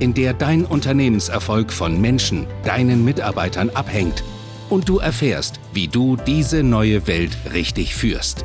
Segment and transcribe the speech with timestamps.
[0.00, 4.24] in der dein Unternehmenserfolg von Menschen, deinen Mitarbeitern abhängt
[4.70, 8.44] und du erfährst, wie du diese neue Welt richtig führst.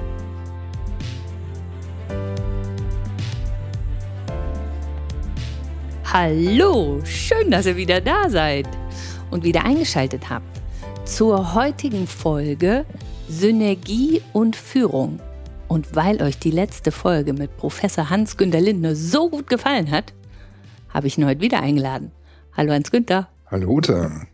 [6.12, 8.68] Hallo, schön, dass ihr wieder da seid
[9.32, 10.62] und wieder eingeschaltet habt
[11.06, 12.86] zur heutigen Folge
[13.30, 15.20] Synergie und Führung.
[15.68, 20.14] Und weil euch die letzte Folge mit Professor Hans-Günter Lindner so gut gefallen hat,
[20.96, 22.14] habe ich ihn heute wieder eingeladen.
[22.54, 23.28] Hallo Hans-Günther.
[23.48, 24.28] Hallo Ute.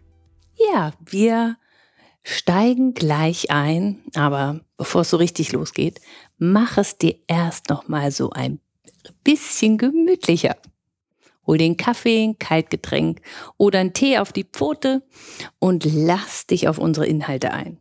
[0.71, 1.57] Ja, wir
[2.21, 5.99] steigen gleich ein, aber bevor es so richtig losgeht,
[6.37, 8.59] mach es dir erst noch mal so ein
[9.23, 10.55] bisschen gemütlicher.
[11.47, 13.21] Hol den Kaffee, ein Kaltgetränk
[13.57, 15.01] oder einen Tee auf die Pfote
[15.57, 17.79] und lass dich auf unsere Inhalte ein.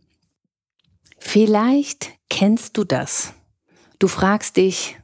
[1.18, 3.34] Vielleicht kennst du das.
[3.98, 4.98] Du fragst dich,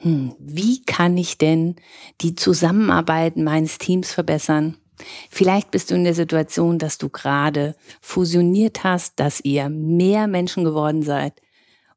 [0.00, 1.76] hm, wie kann ich denn
[2.20, 4.76] die Zusammenarbeit meines Teams verbessern?
[5.30, 10.64] Vielleicht bist du in der Situation, dass du gerade fusioniert hast, dass ihr mehr Menschen
[10.64, 11.34] geworden seid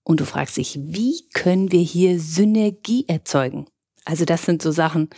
[0.03, 3.67] und du fragst dich, wie können wir hier Synergie erzeugen?
[4.05, 5.09] Also das sind so Sachen,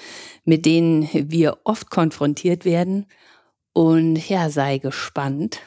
[0.44, 3.08] mit denen wir oft konfrontiert werden.
[3.74, 5.62] Und ja, sei gespannt,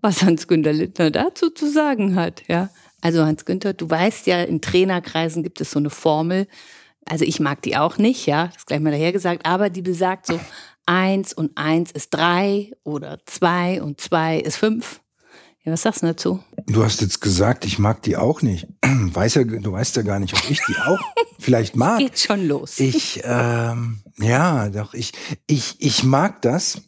[0.00, 2.42] was Hans-Günter Littner dazu zu sagen hat.
[2.48, 2.70] Ja,
[3.02, 6.46] also Hans-Günther, du weißt ja, in Trainerkreisen gibt es so eine Formel.
[7.04, 10.26] Also ich mag die auch nicht, ja, das gleich mal daher gesagt, aber die besagt
[10.26, 10.38] so,
[10.86, 15.00] eins und eins ist drei oder zwei und zwei ist fünf.
[15.64, 16.42] Ja, was sagst du dazu?
[16.66, 18.66] Du hast jetzt gesagt, ich mag die auch nicht.
[18.82, 20.98] Weiß ja, du weißt ja gar nicht, ob ich die auch
[21.38, 21.98] vielleicht mag.
[21.98, 22.80] Geht schon los.
[22.80, 25.12] Ich, ähm, ja, doch, ich,
[25.46, 26.82] ich, ich mag das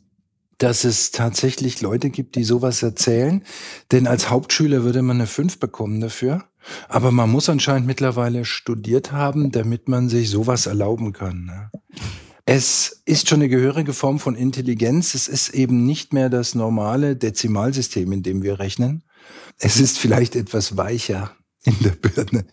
[0.59, 3.42] dass es tatsächlich Leute gibt, die sowas erzählen.
[3.92, 6.44] Denn als Hauptschüler würde man eine 5 bekommen dafür.
[6.88, 11.44] Aber man muss anscheinend mittlerweile studiert haben, damit man sich sowas erlauben kann.
[11.44, 11.70] Ne?
[12.47, 15.15] Es ist schon eine gehörige Form von Intelligenz.
[15.15, 19.03] Es ist eben nicht mehr das normale Dezimalsystem, in dem wir rechnen.
[19.59, 21.32] Es ist vielleicht etwas weicher
[21.65, 22.44] in der Birne.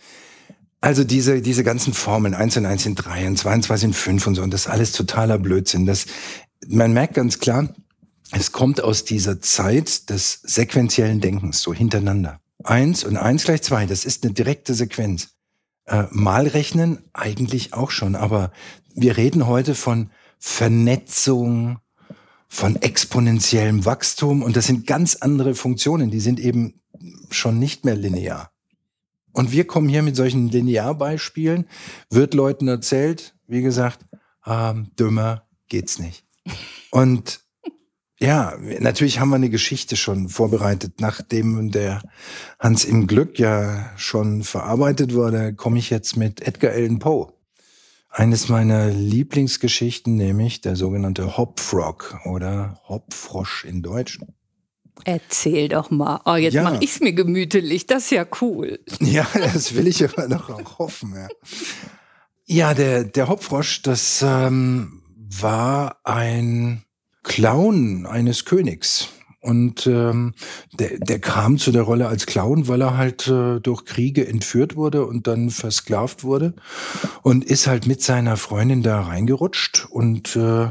[0.80, 3.96] Also diese, diese ganzen Formeln, 1 und 1 sind 3 und 2 und 2 sind
[3.96, 5.86] 5 und so, und das ist alles totaler Blödsinn.
[5.86, 6.08] Das,
[6.68, 7.70] man merkt ganz klar,
[8.32, 12.40] es kommt aus dieser Zeit des sequentiellen Denkens, so hintereinander.
[12.64, 15.36] Eins und eins gleich zwei, das ist eine direkte Sequenz.
[15.86, 18.52] Äh, Malrechnen eigentlich auch schon, aber
[18.94, 21.80] wir reden heute von Vernetzung,
[22.48, 26.82] von exponentiellem Wachstum und das sind ganz andere Funktionen, die sind eben
[27.30, 28.52] schon nicht mehr linear.
[29.34, 31.66] Und wir kommen hier mit solchen Linearbeispielen,
[32.10, 34.06] wird Leuten erzählt, wie gesagt,
[34.46, 36.26] ähm, dümmer geht's nicht.
[36.92, 37.40] Und
[38.22, 41.02] ja, natürlich haben wir eine Geschichte schon vorbereitet.
[41.02, 42.04] Nachdem der
[42.60, 47.34] Hans im Glück ja schon verarbeitet wurde, komme ich jetzt mit Edgar Allan Poe.
[48.10, 54.20] Eines meiner Lieblingsgeschichten, nämlich der sogenannte Hopfrog oder Hopfrosch in Deutsch.
[55.04, 56.22] Erzähl doch mal.
[56.26, 56.64] Oh, jetzt ja.
[56.64, 57.88] mache ich's mir gemütlich.
[57.88, 58.80] Das ist ja cool.
[59.00, 61.16] Ja, das will ich aber noch auch hoffen.
[61.16, 61.28] Ja,
[62.46, 66.84] ja der, der Hopfrosch, das ähm, war ein
[67.24, 69.10] Clown eines Königs.
[69.42, 70.36] Und ähm,
[70.72, 74.76] der, der kam zu der Rolle als Clown, weil er halt äh, durch Kriege entführt
[74.76, 76.54] wurde und dann versklavt wurde
[77.24, 79.88] und ist halt mit seiner Freundin da reingerutscht.
[79.90, 80.70] Und äh,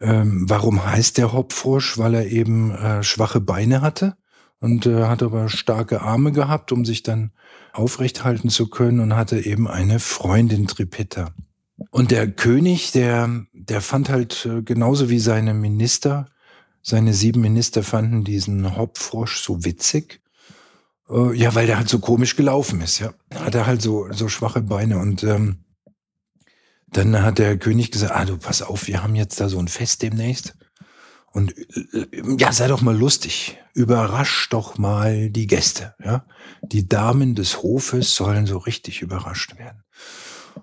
[0.00, 1.98] ähm, warum heißt der Hopfrosch?
[1.98, 4.16] Weil er eben äh, schwache Beine hatte
[4.60, 7.32] und äh, hat aber starke Arme gehabt, um sich dann
[7.74, 11.34] aufrecht halten zu können und hatte eben eine Freundin Tripetta.
[11.90, 16.26] Und der König, der, der fand halt äh, genauso wie seine Minister,
[16.82, 20.20] seine sieben Minister fanden diesen Hopfrosch so witzig.
[21.08, 23.12] Äh, ja, weil der halt so komisch gelaufen ist, ja.
[23.34, 24.98] Hat er halt so, so schwache Beine.
[24.98, 25.64] Und ähm,
[26.88, 29.68] dann hat der König gesagt, ah du, pass auf, wir haben jetzt da so ein
[29.68, 30.56] Fest demnächst.
[31.32, 31.54] Und
[31.92, 32.06] äh,
[32.38, 33.58] ja, sei doch mal lustig.
[33.72, 36.26] Überrasch doch mal die Gäste, ja.
[36.62, 39.84] Die Damen des Hofes sollen so richtig überrascht werden.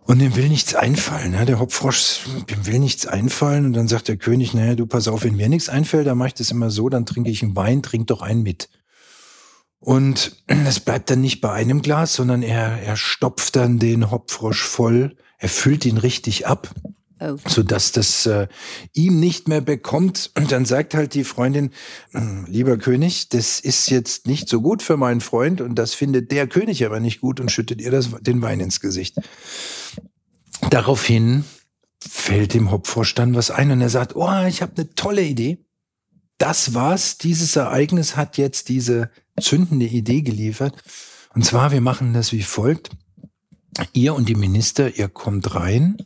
[0.03, 1.31] Und dem will nichts einfallen.
[1.31, 1.45] Ne?
[1.45, 3.65] Der Hopfrosch, dem will nichts einfallen.
[3.65, 6.29] Und dann sagt der König, naja, du pass auf, wenn mir nichts einfällt, dann mache
[6.29, 8.69] ich das immer so, dann trinke ich einen Wein, trink doch einen mit.
[9.79, 14.63] Und es bleibt dann nicht bei einem Glas, sondern er, er stopft dann den Hopfrosch
[14.63, 16.73] voll, er füllt ihn richtig ab
[17.19, 17.37] Oh.
[17.47, 18.47] sodass das äh,
[18.93, 20.29] ihm nicht mehr bekommt.
[20.35, 21.71] Und dann sagt halt die Freundin,
[22.11, 26.31] hm, lieber König, das ist jetzt nicht so gut für meinen Freund und das findet
[26.31, 29.15] der König aber nicht gut und schüttet ihr das, den Wein ins Gesicht.
[30.69, 31.43] Daraufhin
[31.99, 32.69] fällt dem
[33.15, 35.65] dann was ein und er sagt, oh, ich habe eine tolle Idee.
[36.37, 39.09] Das war's, dieses Ereignis hat jetzt diese
[39.39, 40.75] zündende Idee geliefert.
[41.33, 42.91] Und zwar, wir machen das wie folgt.
[43.93, 45.97] Ihr und die Minister, ihr kommt rein,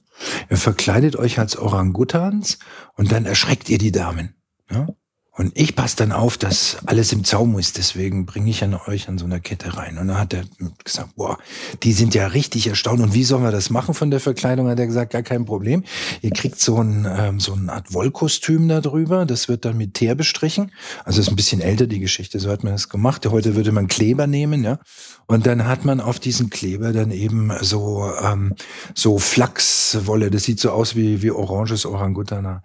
[0.50, 2.60] ihr verkleidet euch als Orangutans
[2.96, 4.36] und dann erschreckt ihr die Damen.
[4.70, 4.88] Ja?
[5.34, 7.78] Und ich passe dann auf, dass alles im Zaum ist.
[7.78, 9.98] Deswegen bringe ich an euch an so einer Kette rein.
[9.98, 10.44] Und dann hat er
[10.84, 11.38] gesagt, boah,
[11.84, 13.00] die sind ja richtig erstaunt.
[13.00, 14.68] Und wie sollen wir das machen von der Verkleidung?
[14.68, 15.86] Hat er gesagt, gar kein Problem.
[16.22, 19.26] Ihr kriegt so ein, ähm, so eine Art Wollkostüm da drüber.
[19.26, 20.74] Das wird dann mit Teer bestrichen.
[21.06, 22.38] Also ist ein bisschen älter, die Geschichte.
[22.42, 23.26] So hat man das gemacht.
[23.26, 24.80] Heute würde man Kleber nehmen, ja.
[25.28, 28.54] Und dann hat man auf diesen Kleber dann eben so, ähm,
[28.94, 30.30] so Flachswolle.
[30.30, 32.64] Das sieht so aus wie, wie oranges Orangutana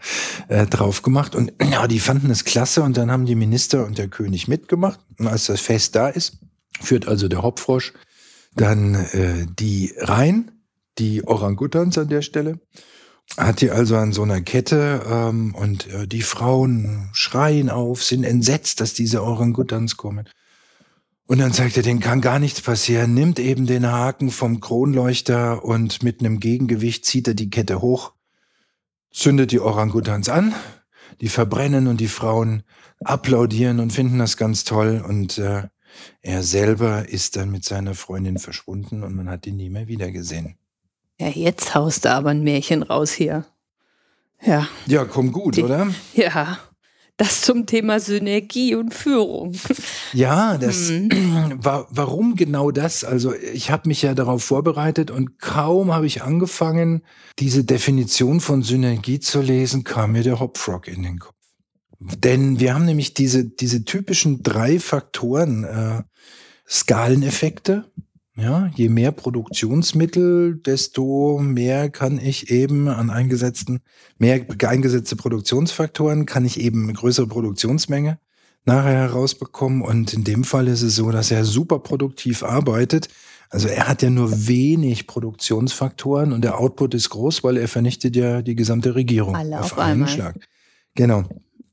[0.49, 1.37] äh, drauf gemacht.
[1.37, 4.99] Und ja, die fanden es klasse und dann haben die Minister und der König mitgemacht.
[5.19, 6.38] Und als das Fest da ist,
[6.81, 7.93] führt also der Hopfrosch
[8.55, 10.53] dann äh, die rein,
[10.97, 12.58] die Orangutans an der Stelle,
[13.37, 18.25] hat die also an so einer Kette ähm, und äh, die Frauen schreien auf, sind
[18.25, 20.26] entsetzt, dass diese Orangutans kommen.
[21.26, 25.62] Und dann sagt er, denen kann gar nichts passieren, nimmt eben den Haken vom Kronleuchter
[25.62, 28.14] und mit einem Gegengewicht zieht er die Kette hoch,
[29.12, 30.55] zündet die Orangutans an,
[31.21, 32.63] die verbrennen und die Frauen
[33.05, 35.05] applaudieren und finden das ganz toll.
[35.07, 35.65] Und äh,
[36.23, 40.57] er selber ist dann mit seiner Freundin verschwunden und man hat ihn nie mehr wiedergesehen.
[41.19, 43.47] Ja, jetzt haust du aber ein Märchen raus hier.
[44.45, 44.69] Ja.
[44.87, 45.89] Ja, komm gut, die, oder?
[46.15, 46.59] Ja.
[47.19, 49.55] Das zum Thema Synergie und Führung.
[50.13, 51.59] Ja, das mhm.
[51.65, 53.05] war, warum genau das?
[53.05, 57.03] Also ich habe mich ja darauf vorbereitet und kaum habe ich angefangen,
[57.39, 61.35] diese Definition von Synergie zu lesen, kam mir der Hopfrog in den Kopf.
[61.99, 66.03] Denn wir haben nämlich diese, diese typischen drei Faktoren, äh,
[66.69, 67.91] Skaleneffekte,
[68.37, 73.81] ja, je mehr Produktionsmittel, desto mehr kann ich eben an eingesetzten,
[74.19, 78.19] mehr eingesetzte Produktionsfaktoren, kann ich eben eine größere Produktionsmenge
[78.67, 79.81] nachher herausbekommen.
[79.81, 83.09] Und in dem Fall ist es so, dass er super produktiv arbeitet.
[83.49, 88.17] Also er hat ja nur wenig Produktionsfaktoren und der Output ist groß, weil er vernichtet
[88.17, 90.09] ja die gesamte Regierung Alle auf, auf einen einmal.
[90.09, 90.49] Schlag.
[90.94, 91.25] Genau.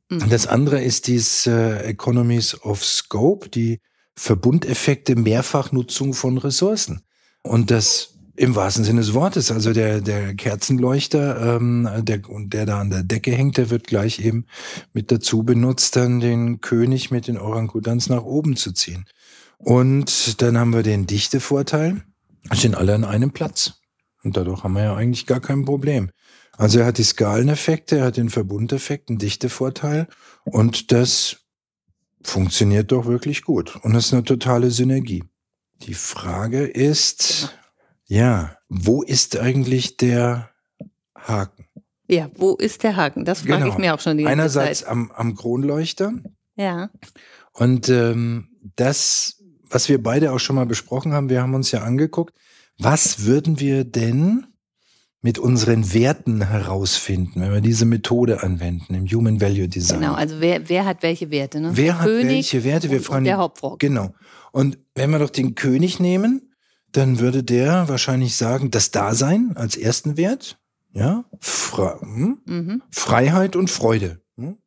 [0.09, 0.29] Mhm.
[0.29, 3.81] Das andere ist dies äh, Economies of Scope, die
[4.15, 7.01] Verbundeffekte, Mehrfachnutzung von Ressourcen.
[7.41, 9.51] Und das im wahrsten Sinne des Wortes.
[9.51, 14.19] Also der, der Kerzenleuchter, ähm, der, der da an der Decke hängt, der wird gleich
[14.19, 14.45] eben
[14.91, 19.05] mit dazu benutzt, dann den König mit den Orangutans nach oben zu ziehen.
[19.57, 22.03] Und dann haben wir den Dichtevorteil.
[22.51, 23.75] Stehen alle an einem Platz.
[24.23, 26.09] Und dadurch haben wir ja eigentlich gar kein Problem.
[26.57, 30.07] Also er hat die Skaleneffekte, er hat den Verbundeffekt, einen Dichtevorteil.
[30.43, 31.42] Und das
[32.23, 33.75] funktioniert doch wirklich gut.
[33.83, 35.23] Und das ist eine totale Synergie.
[35.83, 37.55] Die Frage ist,
[38.05, 40.49] ja, wo ist eigentlich der
[41.15, 41.65] Haken?
[42.07, 43.25] Ja, wo ist der Haken?
[43.25, 43.73] Das frage genau.
[43.73, 44.89] ich mir auch schon die ganze Einerseits Zeit.
[44.89, 46.13] Am, am Kronleuchter.
[46.55, 46.89] Ja.
[47.51, 51.81] Und ähm, das, was wir beide auch schon mal besprochen haben, wir haben uns ja
[51.81, 52.33] angeguckt,
[52.77, 54.47] was würden wir denn
[55.23, 60.01] mit unseren Werten herausfinden, wenn wir diese Methode anwenden im Human Value Design.
[60.01, 61.61] Genau, also wer, wer hat welche Werte?
[61.61, 61.71] Ne?
[61.73, 62.91] Wer der hat König welche Werte?
[62.91, 63.77] Wir fragen, der Hauptfrau.
[63.77, 64.13] Genau.
[64.51, 66.53] Und wenn wir doch den König nehmen,
[66.91, 70.59] dann würde der wahrscheinlich sagen, das Dasein als ersten Wert,
[70.91, 72.41] ja, Fre hm?
[72.45, 72.83] mhm.
[72.91, 74.21] Freiheit und Freude.
[74.35, 74.57] Hm?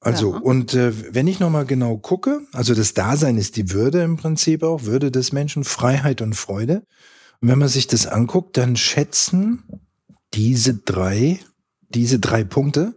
[0.00, 0.40] Also, ja.
[0.40, 4.62] und äh, wenn ich nochmal genau gucke, also das Dasein ist die Würde im Prinzip
[4.62, 6.84] auch, Würde des Menschen, Freiheit und Freude.
[7.42, 9.89] Und wenn man sich das anguckt, dann schätzen
[10.34, 11.40] diese drei,
[11.88, 12.94] diese drei Punkte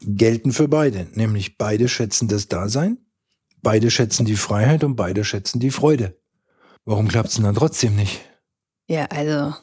[0.00, 1.08] gelten für beide.
[1.14, 2.98] Nämlich beide schätzen das Dasein,
[3.62, 6.18] beide schätzen die Freiheit und beide schätzen die Freude.
[6.84, 8.20] Warum klappt es denn dann trotzdem nicht?
[8.86, 9.54] Ja, also,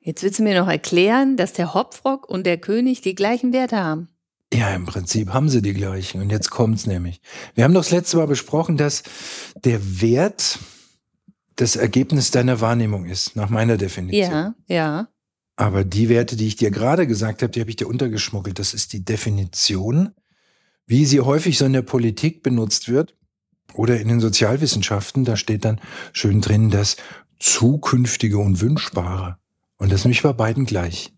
[0.00, 3.76] jetzt willst du mir noch erklären, dass der Hopfrock und der König die gleichen Werte
[3.76, 4.08] haben.
[4.54, 6.20] Ja, im Prinzip haben sie die gleichen.
[6.20, 7.20] Und jetzt kommt's nämlich.
[7.54, 9.02] Wir haben doch das letzte Mal besprochen, dass
[9.64, 10.58] der Wert
[11.56, 14.30] das Ergebnis deiner Wahrnehmung ist, nach meiner Definition.
[14.30, 15.08] Ja, ja.
[15.62, 18.58] Aber die Werte, die ich dir gerade gesagt habe, die habe ich dir untergeschmuggelt.
[18.58, 20.10] Das ist die Definition,
[20.88, 23.14] wie sie häufig so in der Politik benutzt wird
[23.72, 25.24] oder in den Sozialwissenschaften.
[25.24, 25.80] Da steht dann
[26.12, 26.96] schön drin das
[27.38, 29.36] Zukünftige und Wünschbare.
[29.78, 31.12] Und das ist nämlich bei beiden gleich.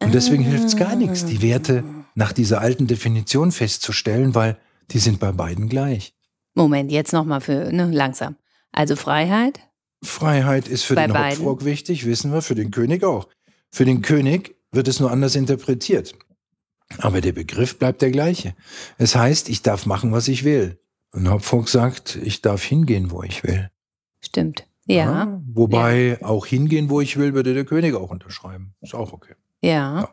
[0.00, 1.82] Und deswegen hilft es gar nichts, die Werte
[2.14, 4.56] nach dieser alten Definition festzustellen, weil
[4.92, 6.14] die sind bei beiden gleich.
[6.54, 8.36] Moment, jetzt nochmal für ne, langsam.
[8.70, 9.58] Also Freiheit?
[10.02, 13.26] Freiheit ist für bei den Hauptfrog wichtig, wissen wir, für den König auch.
[13.70, 16.14] Für den König wird es nur anders interpretiert.
[16.98, 18.54] Aber der Begriff bleibt der gleiche.
[18.98, 20.80] Es heißt, ich darf machen, was ich will.
[21.12, 23.70] Und Hopfrock sagt, ich darf hingehen, wo ich will.
[24.20, 24.66] Stimmt.
[24.86, 24.96] Ja.
[24.96, 26.26] ja wobei ja.
[26.26, 28.74] auch hingehen, wo ich will, würde der König auch unterschreiben.
[28.80, 29.34] Ist auch okay.
[29.60, 30.00] Ja.
[30.00, 30.08] ja.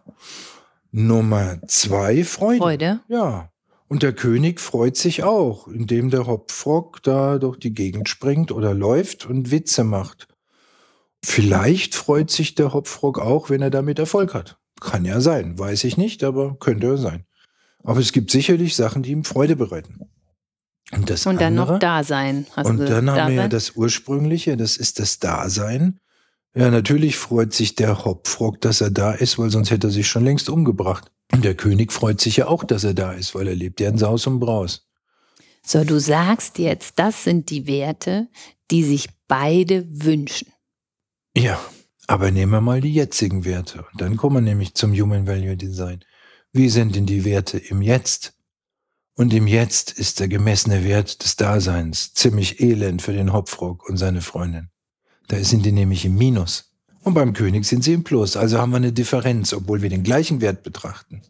[0.92, 2.60] Nummer zwei, Freude.
[2.60, 3.00] Freude.
[3.08, 3.52] Ja.
[3.88, 8.74] Und der König freut sich auch, indem der Hopfrock da durch die Gegend springt oder
[8.74, 10.28] läuft und Witze macht.
[11.30, 14.58] Vielleicht freut sich der Hopfrock auch, wenn er damit Erfolg hat.
[14.80, 17.26] Kann ja sein, weiß ich nicht, aber könnte sein.
[17.84, 20.00] Aber es gibt sicherlich Sachen, die ihm Freude bereiten.
[20.94, 22.48] Und, das und dann andere, noch Dasein.
[22.56, 26.00] Hast und dann haben wir ja das Ursprüngliche, das ist das Dasein.
[26.56, 30.08] Ja, natürlich freut sich der Hopfrock, dass er da ist, weil sonst hätte er sich
[30.08, 31.12] schon längst umgebracht.
[31.34, 33.90] Und der König freut sich ja auch, dass er da ist, weil er lebt ja
[33.90, 34.88] in Saus und Braus.
[35.62, 38.30] So, du sagst jetzt, das sind die Werte,
[38.72, 40.48] die sich beide wünschen.
[41.38, 41.64] Ja,
[42.08, 43.86] aber nehmen wir mal die jetzigen Werte.
[43.96, 46.00] Dann kommen wir nämlich zum Human Value Design.
[46.52, 48.34] Wie sind denn die Werte im Jetzt?
[49.14, 53.98] Und im Jetzt ist der gemessene Wert des Daseins ziemlich elend für den Hopfrock und
[53.98, 54.70] seine Freundin.
[55.28, 56.74] Da sind die nämlich im Minus.
[57.04, 58.36] Und beim König sind sie im Plus.
[58.36, 61.22] Also haben wir eine Differenz, obwohl wir den gleichen Wert betrachten.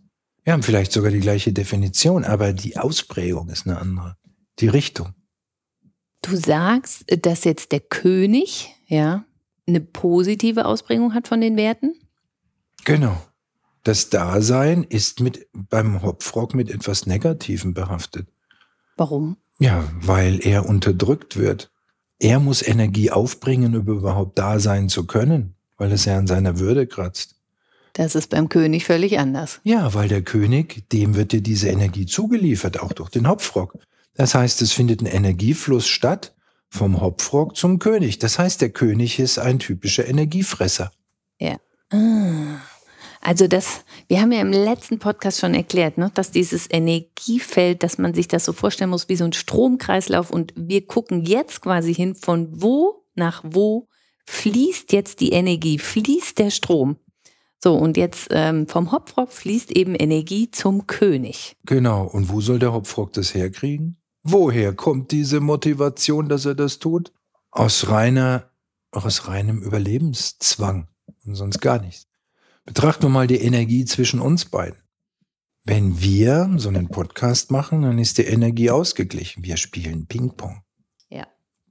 [0.45, 4.15] Wir haben vielleicht sogar die gleiche Definition, aber die Ausprägung ist eine andere.
[4.59, 5.15] Die Richtung.
[6.21, 9.25] Du sagst, dass jetzt der König, ja,
[9.67, 11.93] eine positive Ausprägung hat von den Werten?
[12.85, 13.21] Genau.
[13.83, 18.27] Das Dasein ist mit, beim Hopfrock mit etwas Negativem behaftet.
[18.97, 19.37] Warum?
[19.59, 21.71] Ja, weil er unterdrückt wird.
[22.19, 26.59] Er muss Energie aufbringen, um überhaupt da sein zu können, weil es ja an seiner
[26.59, 27.35] Würde kratzt.
[27.93, 29.59] Das ist beim König völlig anders.
[29.63, 33.77] Ja, weil der König, dem wird dir diese Energie zugeliefert, auch durch den Hopfrock.
[34.13, 36.35] Das heißt, es findet ein Energiefluss statt
[36.69, 38.19] vom Hopfrock zum König.
[38.19, 40.91] Das heißt, der König ist ein typischer Energiefresser.
[41.39, 41.57] Ja.
[41.89, 42.61] Ah.
[43.21, 47.97] Also das, wir haben ja im letzten Podcast schon erklärt, ne, dass dieses Energiefeld, dass
[47.97, 51.93] man sich das so vorstellen muss wie so ein Stromkreislauf und wir gucken jetzt quasi
[51.93, 53.87] hin, von wo nach wo
[54.25, 56.97] fließt jetzt die Energie, fließt der Strom.
[57.61, 61.55] So, und jetzt ähm, vom Hopfrock fließt eben Energie zum König.
[61.65, 63.97] Genau, und wo soll der Hopfrock das herkriegen?
[64.29, 67.13] Woher kommt diese Motivation, dass er das tut?
[67.49, 68.51] Aus reiner,
[68.91, 70.89] aus reinem Überlebenszwang
[71.23, 72.07] und sonst gar nichts.
[72.65, 74.79] Betrachten wir mal die Energie zwischen uns beiden.
[75.63, 79.45] Wenn wir so einen Podcast machen, dann ist die Energie ausgeglichen.
[79.45, 80.61] Wir spielen Ping-Pong.
[81.07, 81.25] Ja.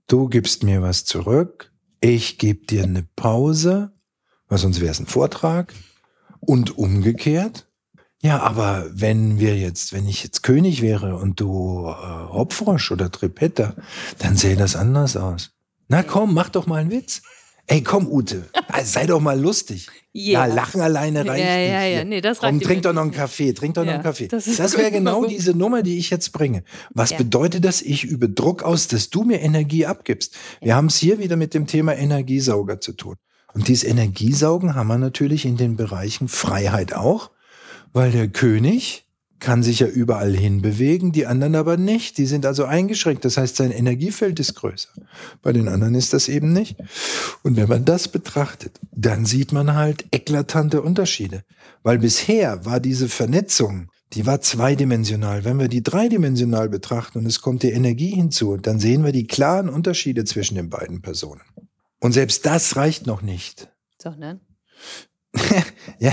[0.07, 3.93] Du gibst mir was zurück, ich gebe dir eine Pause,
[4.49, 5.75] weil sonst wäre es ein Vortrag.
[6.41, 7.66] Und umgekehrt.
[8.27, 13.09] Ja, aber wenn wir jetzt, wenn ich jetzt König wäre und du äh, Hopfrosch oder
[13.09, 13.77] Tripetta,
[14.19, 15.53] dann sähe das anders aus.
[15.87, 17.23] Na komm, mach doch mal einen Witz.
[17.69, 19.87] Ey, komm, Ute, also sei doch mal lustig.
[20.13, 20.49] Yeah.
[20.49, 21.71] Ja, lachen alleine reicht ja, nicht.
[21.71, 24.03] Ja, ja, nee, das komm, trink doch noch einen Kaffee, trink doch ja, noch einen
[24.03, 24.27] Kaffee.
[24.27, 26.65] Das, das wäre genau diese Nummer, die ich jetzt bringe.
[26.95, 27.19] Was ja.
[27.19, 27.81] bedeutet das?
[27.81, 30.35] Ich übe Druck aus, dass du mir Energie abgibst.
[30.61, 33.15] Wir haben es hier wieder mit dem Thema Energiesauger zu tun.
[33.55, 37.31] Und dieses Energiesaugen haben wir natürlich in den Bereichen Freiheit auch
[37.97, 39.07] weil der König
[39.39, 42.19] kann sich ja überall hinbewegen, die anderen aber nicht.
[42.19, 43.25] Die sind also eingeschränkt.
[43.25, 44.91] Das heißt, sein Energiefeld ist größer.
[45.41, 46.77] Bei den anderen ist das eben nicht.
[47.43, 51.43] Und wenn man das betrachtet, dann sieht man halt eklatante Unterschiede.
[51.83, 55.47] Weil bisher war diese Vernetzung, die war zweidimensional.
[55.47, 59.27] Wenn wir die dreidimensional betrachten und es kommt die Energie hinzu, dann sehen wir die
[59.27, 61.41] klaren Unterschiede zwischen den beiden Personen.
[62.01, 63.71] Und selbst das reicht noch nicht.
[63.97, 64.43] Sondern?
[65.99, 66.13] ja,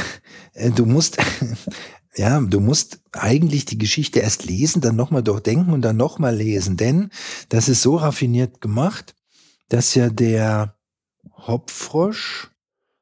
[0.54, 1.18] äh, du musst,
[2.16, 6.78] ja, du musst eigentlich die Geschichte erst lesen, dann nochmal durchdenken und dann nochmal lesen,
[6.78, 7.10] denn
[7.50, 9.16] das ist so raffiniert gemacht,
[9.70, 10.76] dass ja der
[11.32, 12.52] Hopfrosch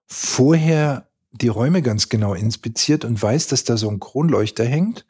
[0.08, 5.06] vorher die Räume ganz genau inspiziert und weiß, dass da so ein Kronleuchter hängt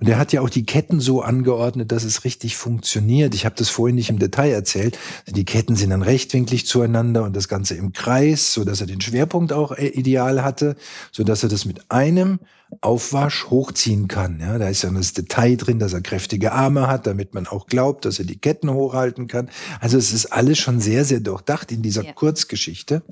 [0.00, 3.34] und er hat ja auch die Ketten so angeordnet, dass es richtig funktioniert.
[3.34, 4.98] Ich habe das vorhin nicht im Detail erzählt.
[5.28, 9.00] Die Ketten sind dann rechtwinklig zueinander und das Ganze im Kreis, so dass er den
[9.00, 10.76] Schwerpunkt auch äh, ideal hatte,
[11.12, 12.40] so dass er das mit einem
[12.80, 14.40] Aufwasch hochziehen kann.
[14.40, 17.66] Ja, da ist ja das Detail drin, dass er kräftige Arme hat, damit man auch
[17.66, 19.48] glaubt, dass er die Ketten hochhalten kann.
[19.80, 22.12] Also es ist alles schon sehr, sehr durchdacht in dieser ja.
[22.12, 23.02] Kurzgeschichte.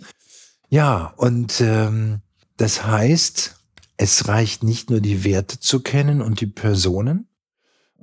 [0.69, 2.23] Ja, und ähm,
[2.57, 3.62] das heißt,
[3.97, 7.29] es reicht nicht nur die Werte zu kennen und die Personen,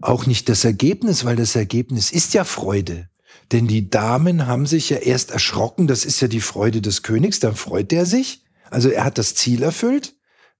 [0.01, 3.09] auch nicht das Ergebnis, weil das Ergebnis ist ja Freude.
[3.51, 7.39] Denn die Damen haben sich ja erst erschrocken, das ist ja die Freude des Königs,
[7.39, 8.43] dann freut er sich.
[8.69, 10.15] Also er hat das Ziel erfüllt.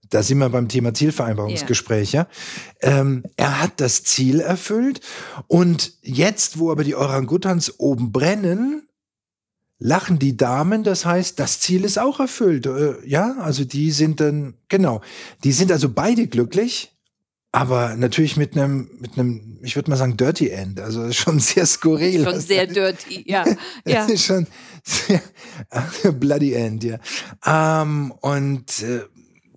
[0.10, 2.28] Da sind wir beim Thema Zielvereinbarungsgespräch, ja.
[2.82, 3.00] ja?
[3.00, 5.02] Ähm, er hat das Ziel erfüllt
[5.48, 8.89] und jetzt, wo aber die Orangutans oben brennen,
[9.80, 12.66] lachen die Damen, das heißt, das Ziel ist auch erfüllt.
[12.66, 15.02] Äh, ja, also die sind dann, genau,
[15.44, 16.92] die sind also beide glücklich,
[17.52, 20.80] aber natürlich mit einem, mit einem, ich würde mal sagen, Dirty End.
[20.80, 22.24] Also schon sehr skurril.
[22.24, 23.46] Schon sehr dirty, ja.
[23.86, 24.06] ja.
[24.06, 24.46] ist schon
[24.84, 25.22] sehr,
[26.12, 27.00] Bloody End, ja.
[27.46, 29.06] Ähm, und äh,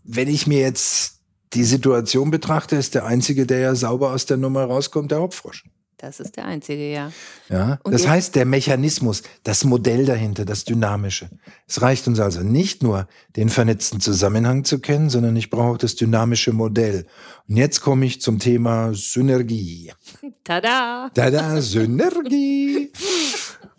[0.04, 1.20] wenn ich mir jetzt
[1.52, 5.64] die Situation betrachte, ist der Einzige, der ja sauber aus der Nummer rauskommt, der Hauptfrosch.
[6.02, 7.12] Das ist der einzige, ja.
[7.48, 11.30] Ja, Und das heißt, der Mechanismus, das Modell dahinter, das Dynamische.
[11.68, 13.06] Es reicht uns also nicht nur,
[13.36, 17.06] den vernetzten Zusammenhang zu kennen, sondern ich brauche auch das dynamische Modell.
[17.48, 19.92] Und jetzt komme ich zum Thema Synergie.
[20.44, 21.08] Tada!
[21.14, 22.90] Tada, Synergie!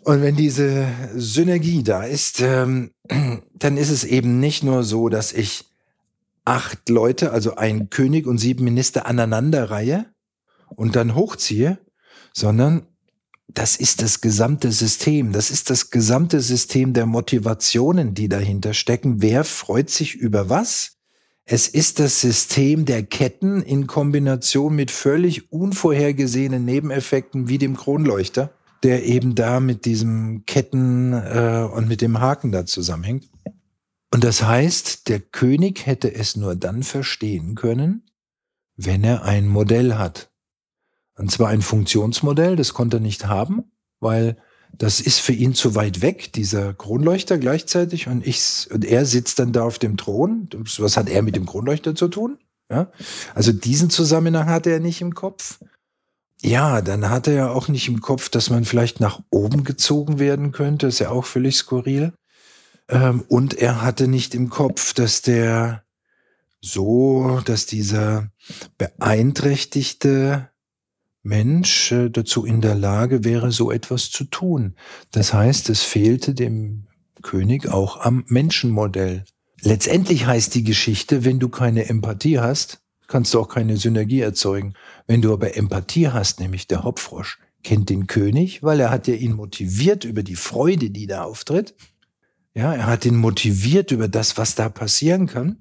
[0.00, 2.92] Und wenn diese Synergie da ist, ähm,
[3.52, 5.66] dann ist es eben nicht nur so, dass ich
[6.46, 10.06] acht Leute, also ein König und sieben Minister aneinanderreihe
[10.68, 11.83] und dann hochziehe,
[12.34, 12.86] sondern
[13.48, 15.32] das ist das gesamte System.
[15.32, 19.22] Das ist das gesamte System der Motivationen, die dahinter stecken.
[19.22, 20.96] Wer freut sich über was?
[21.46, 28.50] Es ist das System der Ketten in Kombination mit völlig unvorhergesehenen Nebeneffekten wie dem Kronleuchter,
[28.82, 33.28] der eben da mit diesem Ketten äh, und mit dem Haken da zusammenhängt.
[34.12, 38.04] Und das heißt, der König hätte es nur dann verstehen können,
[38.76, 40.30] wenn er ein Modell hat.
[41.16, 43.64] Und zwar ein Funktionsmodell, das konnte er nicht haben,
[44.00, 44.36] weil
[44.76, 48.08] das ist für ihn zu weit weg, dieser Kronleuchter gleichzeitig.
[48.08, 50.48] Und ich, und er sitzt dann da auf dem Thron.
[50.78, 52.38] Was hat er mit dem Kronleuchter zu tun?
[52.70, 52.90] Ja.
[53.34, 55.60] Also diesen Zusammenhang hatte er nicht im Kopf.
[56.42, 60.52] Ja, dann hatte er auch nicht im Kopf, dass man vielleicht nach oben gezogen werden
[60.52, 60.88] könnte.
[60.88, 62.12] ist ja auch völlig skurril.
[62.88, 65.84] Ähm, und er hatte nicht im Kopf, dass der
[66.60, 68.30] so, dass dieser
[68.78, 70.50] beeinträchtigte
[71.24, 74.76] Mensch äh, dazu in der Lage wäre, so etwas zu tun.
[75.10, 76.86] Das heißt, es fehlte dem
[77.22, 79.24] König auch am Menschenmodell.
[79.62, 84.74] Letztendlich heißt die Geschichte, wenn du keine Empathie hast, kannst du auch keine Synergie erzeugen.
[85.06, 89.14] Wenn du aber Empathie hast, nämlich der Hopfrosch, kennt den König, weil er hat ja
[89.14, 91.74] ihn motiviert über die Freude, die da auftritt.
[92.54, 95.56] Ja, er hat ihn motiviert über das, was da passieren kann.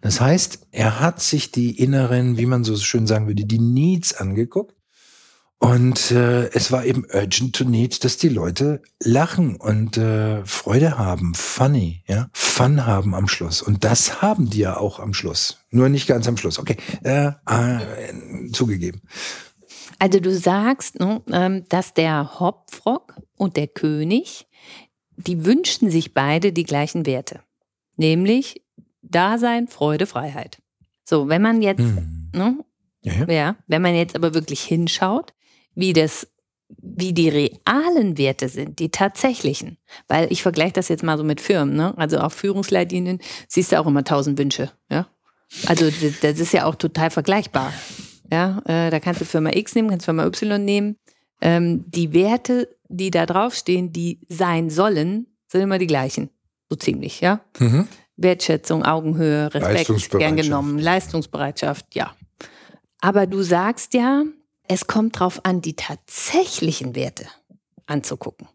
[0.00, 4.14] Das heißt, er hat sich die inneren, wie man so schön sagen würde, die Needs
[4.14, 4.74] angeguckt.
[5.62, 10.96] Und äh, es war eben urgent to need, dass die Leute lachen und äh, Freude
[10.96, 13.60] haben, funny, ja, Fun haben am Schluss.
[13.60, 15.58] Und das haben die ja auch am Schluss.
[15.70, 16.58] Nur nicht ganz am Schluss.
[16.58, 19.02] Okay, äh, äh, zugegeben.
[19.98, 24.46] Also du sagst, ne, ähm, dass der Hopfrock und der König,
[25.18, 27.40] die wünschten sich beide die gleichen Werte.
[27.96, 28.62] Nämlich
[29.02, 30.60] Dasein, Freude, Freiheit.
[31.04, 32.30] So, wenn man jetzt, mhm.
[32.34, 32.64] ne,
[33.02, 33.32] ja, ja.
[33.32, 35.32] ja, wenn man jetzt aber wirklich hinschaut,
[35.74, 36.28] wie das,
[36.68, 41.40] wie die realen Werte sind, die tatsächlichen, weil ich vergleiche das jetzt mal so mit
[41.40, 41.96] Firmen, ne?
[41.96, 45.08] Also auf Führungsleitlinien siehst du auch immer tausend Wünsche, ja.
[45.66, 45.90] Also
[46.22, 47.72] das ist ja auch total vergleichbar.
[48.32, 50.96] Ja, äh, da kannst du Firma X nehmen, kannst Firma Y nehmen.
[51.40, 56.30] Ähm, die Werte, die da draufstehen, die sein sollen, sind immer die gleichen.
[56.68, 57.40] So ziemlich, ja.
[57.58, 57.88] Mhm.
[58.22, 62.14] Wertschätzung, Augenhöhe, Respekt, gern genommen, Leistungsbereitschaft, ja.
[63.00, 64.24] Aber du sagst ja,
[64.68, 67.26] es kommt darauf an, die tatsächlichen Werte
[67.86, 68.48] anzugucken.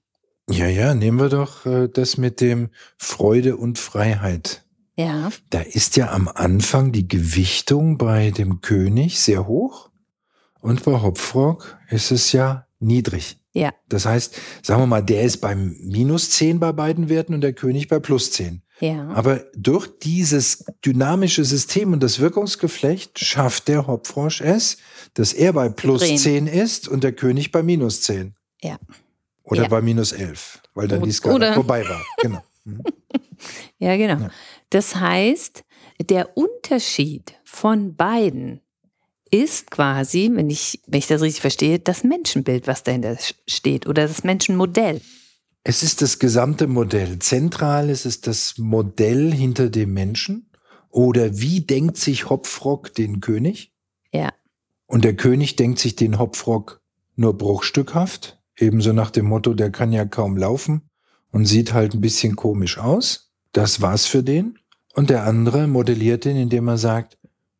[0.49, 4.63] Ja, ja, nehmen wir doch äh, das mit dem Freude und Freiheit.
[4.95, 5.29] Ja.
[5.49, 9.89] Da ist ja am Anfang die Gewichtung bei dem König sehr hoch
[10.61, 13.39] und bei Hopfrock ist es ja niedrig.
[13.53, 13.73] Ja.
[13.89, 17.53] Das heißt, sagen wir mal, der ist beim minus 10 bei beiden Werten und der
[17.53, 18.61] König bei plus 10.
[18.79, 19.07] Ja.
[19.09, 24.77] Aber durch dieses dynamische System und das Wirkungsgeflecht schafft der Hopfrosch es,
[25.13, 26.17] dass er bei plus Drehen.
[26.17, 28.35] 10 ist und der König bei minus 10.
[28.61, 28.77] Ja.
[29.43, 29.67] Oder ja.
[29.69, 32.01] bei minus 11, weil dann die Skala Oder vorbei war.
[32.21, 32.43] Genau.
[32.65, 32.81] Mhm.
[33.77, 34.23] ja, genau.
[34.23, 34.29] Ja.
[34.69, 35.63] Das heißt,
[36.09, 38.61] der Unterschied von beiden
[39.31, 44.07] ist quasi, wenn ich, wenn ich das richtig verstehe, das Menschenbild, was dahinter steht oder
[44.07, 45.01] das Menschenmodell.
[45.67, 47.17] Es ist das gesamte Modell.
[47.17, 50.51] Zentral ist es das Modell hinter dem Menschen.
[50.91, 53.73] Oder wie denkt sich Hopfrock den König?
[54.13, 54.31] Ja.
[54.85, 56.83] Und der König denkt sich den Hopfrock
[57.15, 58.39] nur bruchstückhaft.
[58.55, 60.87] Ebenso nach dem Motto, der kann ja kaum laufen
[61.31, 63.33] und sieht halt ein bisschen komisch aus.
[63.51, 64.59] Das war's für den.
[64.93, 67.17] Und der andere modelliert ihn, indem er sagt,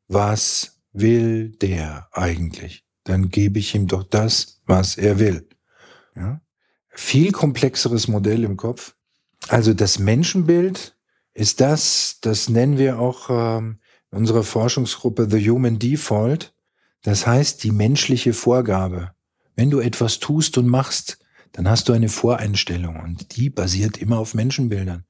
[0.07, 2.85] was will der eigentlich?
[3.03, 5.49] Dann gebe ich ihm doch das, was er will.
[6.15, 6.44] Ja?
[6.95, 8.95] Viel komplexeres Modell im Kopf.
[9.47, 10.95] Also das Menschenbild
[11.33, 13.79] ist das, das nennen wir auch ähm,
[14.11, 16.53] in unserer Forschungsgruppe The Human Default.
[17.03, 19.11] Das heißt die menschliche Vorgabe.
[19.55, 21.19] Wenn du etwas tust und machst,
[21.51, 25.05] dann hast du eine Voreinstellung und die basiert immer auf Menschenbildern.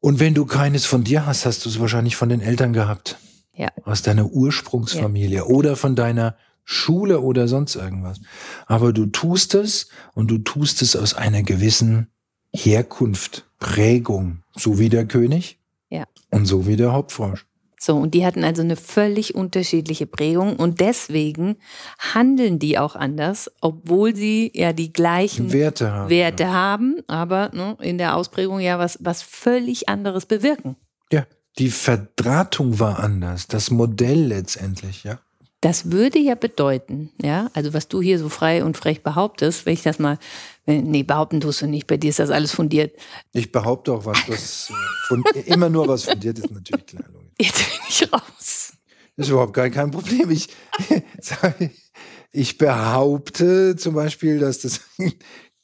[0.00, 3.18] Und wenn du keines von dir hast, hast du es wahrscheinlich von den Eltern gehabt.
[3.54, 3.68] Ja.
[3.84, 5.44] Aus deiner Ursprungsfamilie ja.
[5.44, 8.20] oder von deiner Schule oder sonst irgendwas.
[8.66, 12.08] Aber du tust es und du tust es aus einer gewissen
[12.52, 16.04] Herkunft, Prägung, so wie der König ja.
[16.30, 17.46] und so wie der Hauptfrosch.
[17.82, 21.56] So, und die hatten also eine völlig unterschiedliche Prägung und deswegen
[21.98, 27.78] handeln die auch anders, obwohl sie ja die gleichen Werte haben, Werte haben aber ne,
[27.80, 30.76] in der Ausprägung ja was, was völlig anderes bewirken.
[31.10, 31.26] Ja,
[31.58, 35.20] die Verdrahtung war anders, das Modell letztendlich, ja.
[35.60, 39.74] Das würde ja bedeuten, ja, also was du hier so frei und frech behauptest, wenn
[39.74, 40.18] ich das mal,
[40.64, 42.96] nee, behaupten tust du nicht, bei dir ist das alles fundiert.
[43.32, 44.72] Ich behaupte auch was, das
[45.06, 47.04] von, immer nur was fundiert ist, natürlich klar.
[47.38, 48.72] Jetzt bin ich raus.
[49.16, 50.30] Das ist überhaupt gar kein Problem.
[50.30, 50.48] Ich,
[52.32, 54.80] ich behaupte zum Beispiel, dass das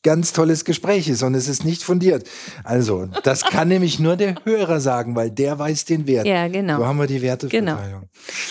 [0.07, 2.29] ganz tolles Gespräch ist und es ist nicht fundiert.
[2.63, 6.29] Also, das kann nämlich nur der Hörer sagen, weil der weiß den Wert.
[6.29, 6.79] Ja, genau.
[6.79, 7.75] So haben wir die Werteverteilung.
[7.77, 8.03] Genau.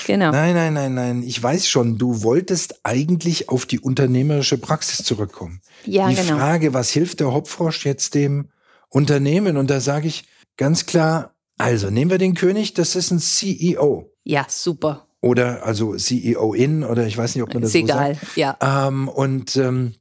[0.06, 0.32] genau.
[0.32, 1.24] Nein, nein, nein, nein.
[1.24, 5.62] Ich weiß schon, du wolltest eigentlich auf die unternehmerische Praxis zurückkommen.
[5.86, 6.36] Ja, die genau.
[6.36, 8.50] Frage, was hilft der Hopfrosch jetzt dem
[8.90, 9.56] Unternehmen?
[9.56, 10.26] Und da sage ich
[10.58, 14.12] ganz klar, also nehmen wir den König, das ist ein CEO.
[14.26, 15.08] Ja, super.
[15.22, 18.16] Oder also CEO-In oder ich weiß nicht, ob man das ist so egal.
[18.16, 18.36] sagt.
[18.36, 18.58] ja.
[18.62, 19.94] Ähm, und ähm,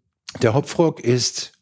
[0.43, 1.53] der Hopfrock ist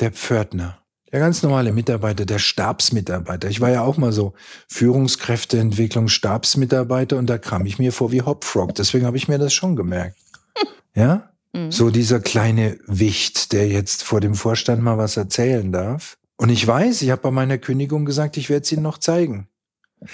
[0.00, 0.78] der Pförtner.
[1.12, 3.48] Der ganz normale Mitarbeiter, der Stabsmitarbeiter.
[3.48, 4.34] Ich war ja auch mal so
[4.68, 8.74] Führungskräfteentwicklung, Stabsmitarbeiter und da kam ich mir vor wie Hopfrock.
[8.74, 10.16] Deswegen habe ich mir das schon gemerkt.
[10.96, 11.30] Ja?
[11.52, 11.72] Mhm.
[11.72, 16.18] So dieser kleine Wicht, der jetzt vor dem Vorstand mal was erzählen darf.
[16.36, 19.48] Und ich weiß, ich habe bei meiner Kündigung gesagt, ich werde es Ihnen noch zeigen.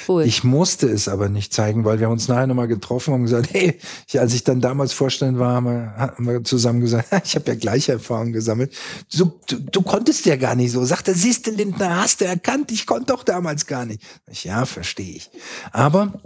[0.09, 0.25] Cool.
[0.25, 3.53] Ich musste es aber nicht zeigen, weil wir uns nachher nochmal getroffen haben und gesagt,
[3.53, 7.35] hey, ich, als ich dann damals Vorstand war, haben wir, haben wir zusammen gesagt, ich
[7.35, 8.73] habe ja gleiche Erfahrungen gesammelt.
[9.09, 10.85] So, du, du konntest ja gar nicht so.
[10.85, 14.03] Sagte, siehst du, Lindner, hast du erkannt, ich konnte doch damals gar nicht.
[14.31, 15.31] Ich, ja, verstehe ich.
[15.73, 16.21] Aber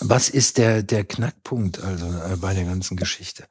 [0.00, 3.44] was ist der, der Knackpunkt also äh, bei der ganzen Geschichte?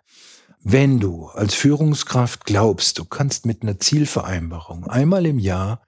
[0.62, 5.82] Wenn du als Führungskraft glaubst, du kannst mit einer Zielvereinbarung einmal im Jahr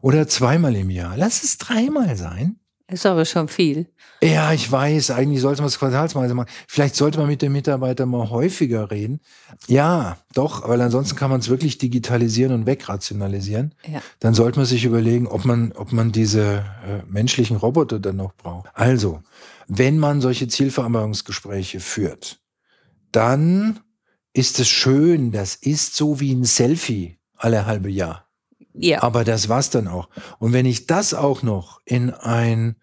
[0.00, 2.58] oder zweimal im Jahr, lass es dreimal sein,
[2.94, 3.86] ist aber schon viel.
[4.22, 6.48] ja, ich weiß, eigentlich sollte man es quartalsweise machen.
[6.66, 9.20] Vielleicht sollte man mit den Mitarbeitern mal häufiger reden.
[9.66, 13.74] Ja, doch, weil ansonsten kann man es wirklich digitalisieren und wegrationalisieren.
[13.86, 14.00] Ja.
[14.20, 18.34] Dann sollte man sich überlegen, ob man, ob man diese äh, menschlichen Roboter dann noch
[18.34, 18.68] braucht.
[18.74, 19.22] Also,
[19.68, 22.40] wenn man solche Zielvereinbarungsgespräche führt,
[23.12, 23.80] dann
[24.32, 28.26] ist es schön, das ist so wie ein Selfie alle halbe Jahr.
[28.74, 29.02] Ja.
[29.02, 30.08] Aber das war's dann auch.
[30.38, 32.76] Und wenn ich das auch noch in ein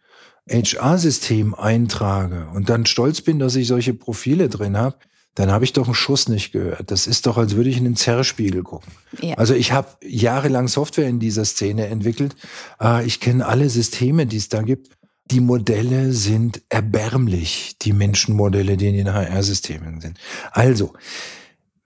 [0.51, 4.97] HR-System eintrage und dann stolz bin, dass ich solche Profile drin habe,
[5.35, 6.91] dann habe ich doch einen Schuss nicht gehört.
[6.91, 8.91] Das ist doch, als würde ich in den Zerrspiegel gucken.
[9.21, 9.35] Ja.
[9.35, 12.35] Also ich habe jahrelang Software in dieser Szene entwickelt.
[12.81, 14.89] Äh, Ich kenne alle Systeme, die es da gibt.
[15.31, 20.19] Die Modelle sind erbärmlich, die Menschenmodelle, die in den HR-Systemen sind.
[20.51, 20.93] Also,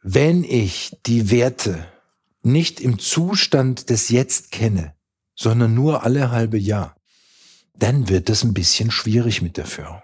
[0.01, 1.85] wenn ich die Werte
[2.41, 4.95] nicht im Zustand des Jetzt kenne,
[5.35, 6.94] sondern nur alle halbe Jahr,
[7.79, 10.01] dann wird das ein bisschen schwierig mit der Führung.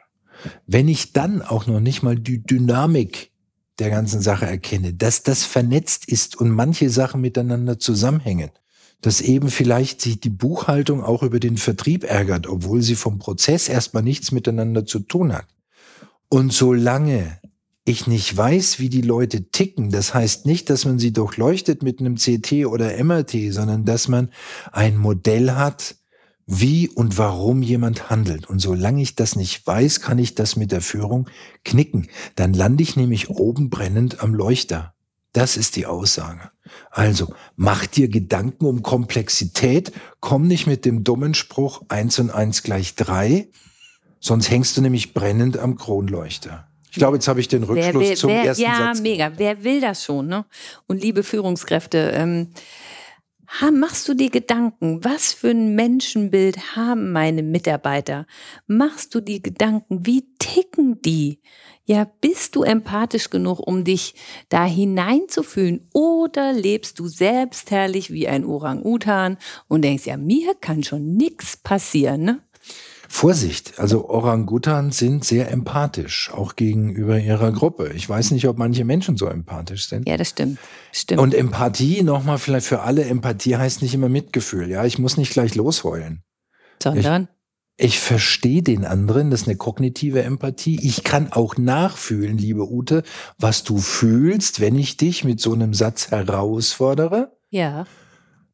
[0.65, 3.31] Wenn ich dann auch noch nicht mal die Dynamik
[3.79, 8.51] der ganzen Sache erkenne, dass das vernetzt ist und manche Sachen miteinander zusammenhängen,
[9.01, 13.67] dass eben vielleicht sich die Buchhaltung auch über den Vertrieb ärgert, obwohl sie vom Prozess
[13.67, 15.47] erstmal nichts miteinander zu tun hat.
[16.29, 17.39] Und solange
[17.83, 21.99] ich nicht weiß, wie die Leute ticken, das heißt nicht, dass man sie durchleuchtet mit
[21.99, 24.29] einem CT oder MRT, sondern dass man
[24.71, 25.95] ein Modell hat,
[26.45, 28.49] wie und warum jemand handelt.
[28.49, 31.29] Und solange ich das nicht weiß, kann ich das mit der Führung
[31.63, 32.07] knicken.
[32.35, 34.93] Dann lande ich nämlich oben brennend am Leuchter.
[35.33, 36.51] Das ist die Aussage.
[36.89, 42.63] Also, mach dir Gedanken um Komplexität, komm nicht mit dem dummen Spruch eins und eins
[42.63, 43.47] gleich drei,
[44.19, 46.67] sonst hängst du nämlich brennend am Kronleuchter.
[46.91, 48.99] Ich glaube, jetzt habe ich den Rückschluss wer, wer, zum wer, ersten ja, Satz.
[48.99, 49.31] mega.
[49.37, 50.45] Wer will das schon, ne?
[50.87, 52.49] Und liebe Führungskräfte, ähm,
[53.71, 58.25] machst du dir Gedanken, was für ein Menschenbild haben meine Mitarbeiter?
[58.65, 61.41] Machst du dir Gedanken, wie ticken die?
[61.83, 64.15] Ja, bist du empathisch genug, um dich
[64.47, 65.89] da hineinzufühlen?
[65.93, 69.37] Oder lebst du selbstherrlich wie ein Orang-Utan
[69.67, 72.39] und denkst, ja, mir kann schon nichts passieren, ne?
[73.13, 77.91] Vorsicht, also Orangutans sind sehr empathisch, auch gegenüber ihrer Gruppe.
[77.93, 80.07] Ich weiß nicht, ob manche Menschen so empathisch sind.
[80.07, 80.57] Ja, das stimmt.
[80.93, 81.19] Stimmt.
[81.19, 84.69] Und Empathie, nochmal vielleicht für alle, Empathie heißt nicht immer Mitgefühl.
[84.69, 86.23] Ja, ich muss nicht gleich losheulen.
[86.81, 87.27] Sondern?
[87.75, 90.79] Ich verstehe den anderen, das ist eine kognitive Empathie.
[90.81, 93.03] Ich kann auch nachfühlen, liebe Ute,
[93.37, 97.37] was du fühlst, wenn ich dich mit so einem Satz herausfordere.
[97.49, 97.85] Ja.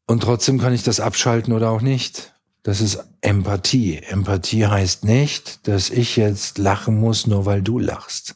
[0.06, 2.34] Und trotzdem kann ich das abschalten oder auch nicht.
[2.68, 3.96] Das ist Empathie.
[3.96, 8.34] Empathie heißt nicht, dass ich jetzt lachen muss, nur weil du lachst.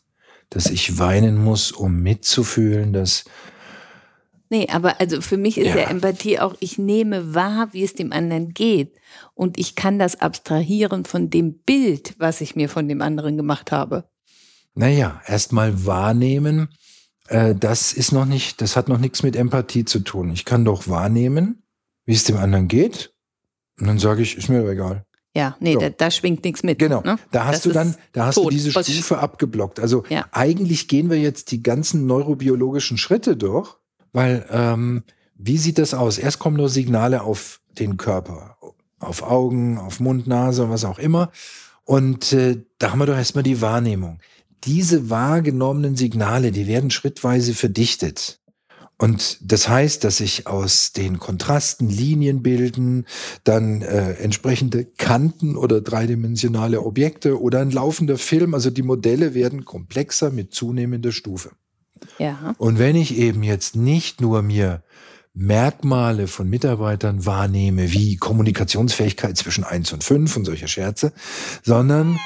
[0.48, 3.24] Dass ich weinen muss, um mitzufühlen, dass
[4.48, 5.80] Nee, aber also für mich ist ja.
[5.80, 5.90] Ja.
[5.90, 8.96] Empathie auch, ich nehme wahr, wie es dem anderen geht.
[9.34, 13.70] Und ich kann das abstrahieren von dem Bild, was ich mir von dem anderen gemacht
[13.70, 14.08] habe.
[14.74, 16.68] Naja, erstmal wahrnehmen,
[17.28, 20.30] äh, das ist noch nicht, das hat noch nichts mit Empathie zu tun.
[20.32, 21.64] Ich kann doch wahrnehmen,
[22.06, 23.12] wie es dem anderen geht.
[23.80, 25.04] Und dann sage ich, ist mir egal.
[25.34, 25.80] Ja, nee, So.
[25.80, 26.78] da, da schwingt nichts mit.
[26.78, 27.00] Genau.
[27.02, 27.16] Ne?
[27.30, 28.46] Da hast Das du dann, da hast tot.
[28.46, 29.80] du diese Was- Stufe abgeblockt.
[29.80, 30.26] Also Ja.
[30.32, 33.74] eigentlich gehen wir jetzt die ganzen neurobiologischen Schritte durch,
[34.12, 35.04] weil ähm,
[35.36, 36.18] wie sieht das aus?
[36.18, 38.58] Erst kommen nur Signale auf den Körper,
[39.00, 41.30] auf Augen, auf Mund, Nase, was auch immer.
[41.84, 44.20] Und äh, da haben wir doch erstmal die Wahrnehmung.
[44.64, 48.38] Diese wahrgenommenen Signale, die werden schrittweise verdichtet.
[48.98, 53.06] Und das heißt, dass sich aus den Kontrasten Linien bilden,
[53.42, 58.54] dann äh, entsprechende Kanten oder dreidimensionale Objekte oder ein laufender Film.
[58.54, 61.50] Also die Modelle werden komplexer mit zunehmender Stufe.
[62.18, 62.54] Ja.
[62.58, 64.82] Und wenn ich eben jetzt nicht nur mir
[65.34, 71.12] Merkmale von Mitarbeitern wahrnehme, wie Kommunikationsfähigkeit zwischen eins und fünf und solche Scherze,
[71.62, 72.18] sondern,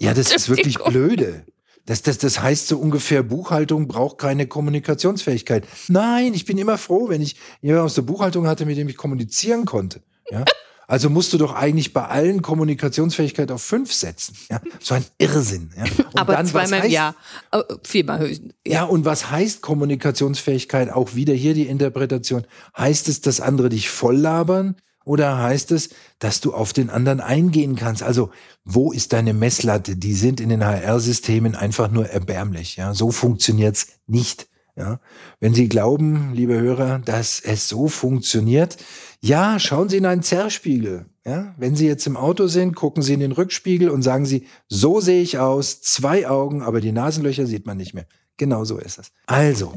[0.00, 1.44] ja, das ist wirklich blöde.
[1.86, 5.66] Das, das, das heißt so ungefähr, Buchhaltung braucht keine Kommunikationsfähigkeit.
[5.88, 8.96] Nein, ich bin immer froh, wenn ich jemanden aus der Buchhaltung hatte, mit dem ich
[8.96, 10.02] kommunizieren konnte.
[10.30, 10.44] Ja?
[10.88, 14.36] Also musst du doch eigentlich bei allen Kommunikationsfähigkeit auf fünf setzen.
[14.50, 14.60] Ja?
[14.80, 15.70] So ein Irrsinn.
[15.76, 15.82] Ja?
[15.84, 17.14] Und Aber dann, zweimal im heißt- Jahr.
[17.52, 18.54] Äh, Viermal höchstens.
[18.66, 20.90] ja, und was heißt Kommunikationsfähigkeit?
[20.92, 22.44] Auch wieder hier die Interpretation.
[22.76, 24.76] Heißt es, dass andere dich voll labern?
[25.06, 28.02] Oder heißt es, dass du auf den anderen eingehen kannst?
[28.02, 28.30] Also,
[28.64, 29.94] wo ist deine Messlatte?
[29.94, 32.74] Die sind in den HR-Systemen einfach nur erbärmlich.
[32.74, 34.48] Ja, so funktioniert's nicht.
[34.74, 34.98] Ja,
[35.38, 38.76] wenn Sie glauben, liebe Hörer, dass es so funktioniert,
[39.20, 41.06] ja, schauen Sie in einen Zerrspiegel.
[41.24, 44.48] Ja, wenn Sie jetzt im Auto sind, gucken Sie in den Rückspiegel und sagen Sie,
[44.68, 48.06] so sehe ich aus, zwei Augen, aber die Nasenlöcher sieht man nicht mehr.
[48.36, 49.12] Genau so ist es.
[49.26, 49.72] Also,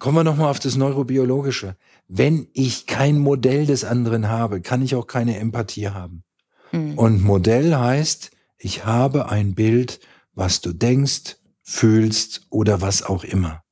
[0.00, 1.76] kommen wir nochmal auf das Neurobiologische.
[2.08, 6.24] Wenn ich kein Modell des anderen habe, kann ich auch keine Empathie haben.
[6.72, 6.98] Mhm.
[6.98, 10.00] Und Modell heißt, ich habe ein Bild,
[10.34, 13.62] was du denkst, fühlst oder was auch immer.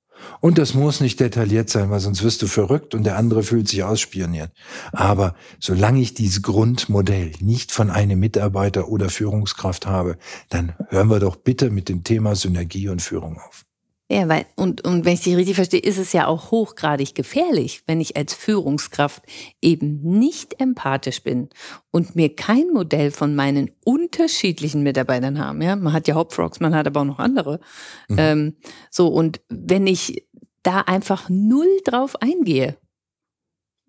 [0.41, 3.69] Und das muss nicht detailliert sein, weil sonst wirst du verrückt und der andere fühlt
[3.69, 4.53] sich ausspioniert.
[4.93, 10.19] Aber solange ich dieses Grundmodell nicht von einem Mitarbeiter oder Führungskraft habe,
[10.51, 13.65] dann hören wir doch bitte mit dem Thema Synergie und Führung auf.
[14.11, 17.83] Ja, weil, und, und wenn ich dich richtig verstehe, ist es ja auch hochgradig gefährlich,
[17.87, 19.23] wenn ich als Führungskraft
[19.61, 21.51] eben nicht empathisch bin
[21.91, 25.61] und mir kein Modell von meinen unterschiedlichen Mitarbeitern haben.
[25.61, 27.61] Ja, man hat ja Hopfrogs, man hat aber auch noch andere.
[28.09, 28.17] Mhm.
[28.19, 28.57] Ähm,
[28.91, 30.27] so, und wenn ich
[30.63, 32.79] da einfach null drauf eingehe,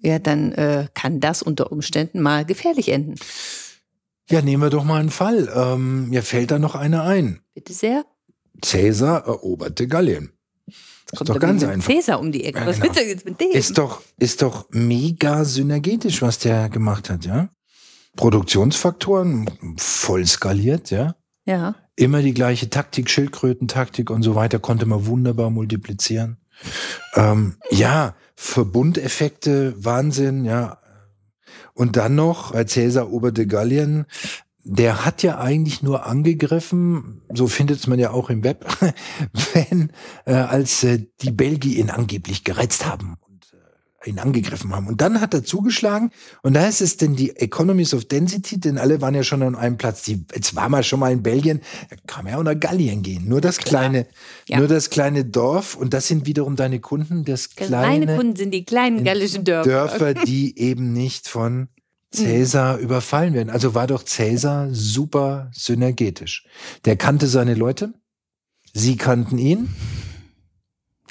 [0.02, 3.16] ja, dann äh, kann das unter Umständen mal gefährlich enden.
[4.30, 5.50] Ja, nehmen wir doch mal einen Fall.
[5.56, 7.40] Ähm, mir fällt da noch einer ein.
[7.54, 8.06] Bitte sehr.
[8.62, 10.32] Cäsar eroberte Gallien.
[11.12, 11.92] Jetzt doch aber ganz mit einfach.
[11.92, 12.60] Cäsar um die Ecke.
[12.60, 12.88] Ja, Was genau.
[12.88, 13.52] willst du jetzt mit dem?
[13.52, 17.50] Ist doch, ist doch mega synergetisch, was der gemacht hat, ja?
[18.16, 21.16] Produktionsfaktoren voll skaliert, ja?
[21.46, 21.76] ja.
[21.96, 26.38] Immer die gleiche Taktik, Schildkrötentaktik und so weiter, konnte man wunderbar multiplizieren.
[27.16, 30.80] Ähm, ja, Verbundeffekte, Wahnsinn, ja.
[31.74, 34.06] Und dann noch, bei Cäsar eroberte Gallien,
[34.64, 38.66] der hat ja eigentlich nur angegriffen, so findet man ja auch im Web,
[39.54, 39.92] wenn,
[40.26, 43.54] äh, als äh, die Belgier ihn angeblich gereizt haben und
[44.04, 44.88] äh, ihn angegriffen haben.
[44.88, 46.12] Und dann hat er zugeschlagen
[46.44, 49.56] und da ist es denn die Economies of Density, denn alle waren ja schon an
[49.56, 50.04] einem Platz.
[50.04, 53.02] Die, jetzt war man schon mal in Belgien, da kann man ja auch nach Gallien
[53.02, 53.28] gehen.
[53.30, 54.08] Nur das kleine,
[54.48, 54.60] Ja.
[54.60, 58.52] nur das kleine Dorf und das sind wiederum deine Kunden, das Kleine kleine Kunden sind
[58.54, 59.70] die kleinen gallischen Dörfer.
[59.70, 61.70] Dörfer, die eben nicht von
[62.14, 63.50] Cäsar überfallen werden.
[63.50, 66.46] Also war doch Cäsar super synergetisch.
[66.86, 67.94] Der kannte seine Leute,
[68.74, 69.70] sie kannten ihn.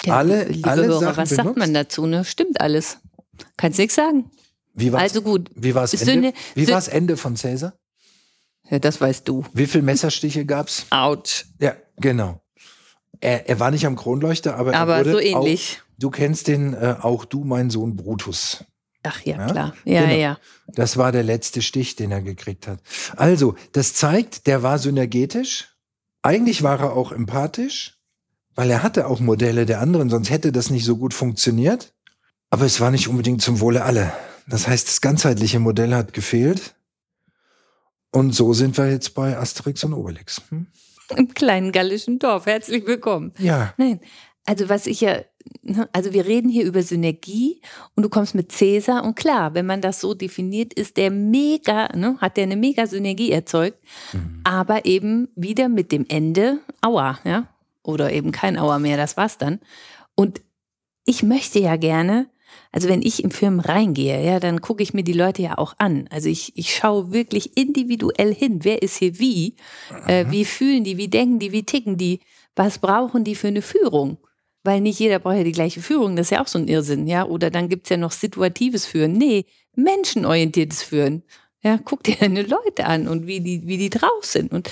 [0.05, 1.57] Ja, alle- liebe alle Hörer, Sachen was sagt benutzt?
[1.59, 2.05] man dazu?
[2.05, 2.23] Ne?
[2.25, 2.97] Stimmt alles.
[3.57, 4.29] Kannst nichts sagen.
[4.73, 5.49] Wie war's, Also gut.
[5.55, 6.71] wie war's Sünde- Ende?
[6.71, 7.73] War's Ende von Cäsar?
[8.69, 9.43] Ja, das weißt du.
[9.53, 10.85] Wie viel Messerstiche gab's?
[10.89, 11.45] Autsch.
[11.59, 12.41] Ja, genau.
[13.19, 15.79] Er, er war nicht am Kronleuchter, aber, er Aber wurde so ähnlich.
[15.81, 18.63] Auch, du kennst den, äh, auch du, mein Sohn Brutus.
[19.03, 19.45] Ach ja, Ja?
[19.47, 19.73] klar.
[19.85, 20.13] Ja, Genau.
[20.15, 20.37] ja.
[20.67, 22.79] Das war der letzte Stich, den er gekriegt hat.
[23.15, 25.69] Also, das zeigt, der war synergetisch.
[26.21, 27.97] Eigentlich war er auch empathisch,
[28.55, 31.93] weil er hatte auch Modelle der anderen, sonst hätte das nicht so gut funktioniert.
[32.49, 34.11] Aber es war nicht unbedingt zum Wohle aller.
[34.47, 36.75] Das heißt, das ganzheitliche Modell hat gefehlt.
[38.11, 40.41] Und so sind wir jetzt bei Asterix und Obelix.
[40.49, 40.65] Hm?
[41.15, 42.47] Im kleinen gallischen Dorf.
[42.47, 43.33] Herzlich willkommen.
[43.37, 43.99] Ja, Nein.
[44.45, 45.21] also was ich ja,
[45.93, 47.61] also wir reden hier über Synergie
[47.95, 51.89] und du kommst mit Cäsar und klar, wenn man das so definiert, ist der mega,
[51.95, 53.77] ne, hat der eine mega Synergie erzeugt,
[54.13, 54.41] mhm.
[54.43, 57.47] aber eben wieder mit dem Ende Aua, ja,
[57.83, 59.59] oder eben kein Aua mehr, das war's dann.
[60.15, 60.41] Und
[61.05, 62.29] ich möchte ja gerne,
[62.71, 65.73] also wenn ich in Firmen reingehe, ja, dann gucke ich mir die Leute ja auch
[65.77, 66.07] an.
[66.11, 69.55] Also ich, ich schaue wirklich individuell hin, wer ist hier wie,
[70.07, 72.19] äh, wie fühlen die, wie denken die, wie ticken die,
[72.55, 74.17] was brauchen die für eine Führung
[74.63, 77.07] weil nicht jeder braucht ja die gleiche Führung, das ist ja auch so ein Irrsinn,
[77.07, 77.25] ja.
[77.25, 79.13] Oder dann gibt es ja noch situatives Führen.
[79.13, 79.45] Nee,
[79.75, 81.23] menschenorientiertes Führen.
[81.61, 84.51] Ja, guck dir deine Leute an und wie die, wie die drauf sind.
[84.51, 84.69] Und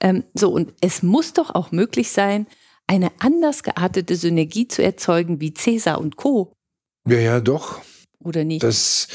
[0.00, 2.46] ähm, so, und es muss doch auch möglich sein,
[2.86, 6.52] eine anders geartete Synergie zu erzeugen wie Cäsar und Co.
[7.06, 7.80] Ja, ja, doch.
[8.18, 8.62] Oder nicht?
[8.62, 9.08] Das,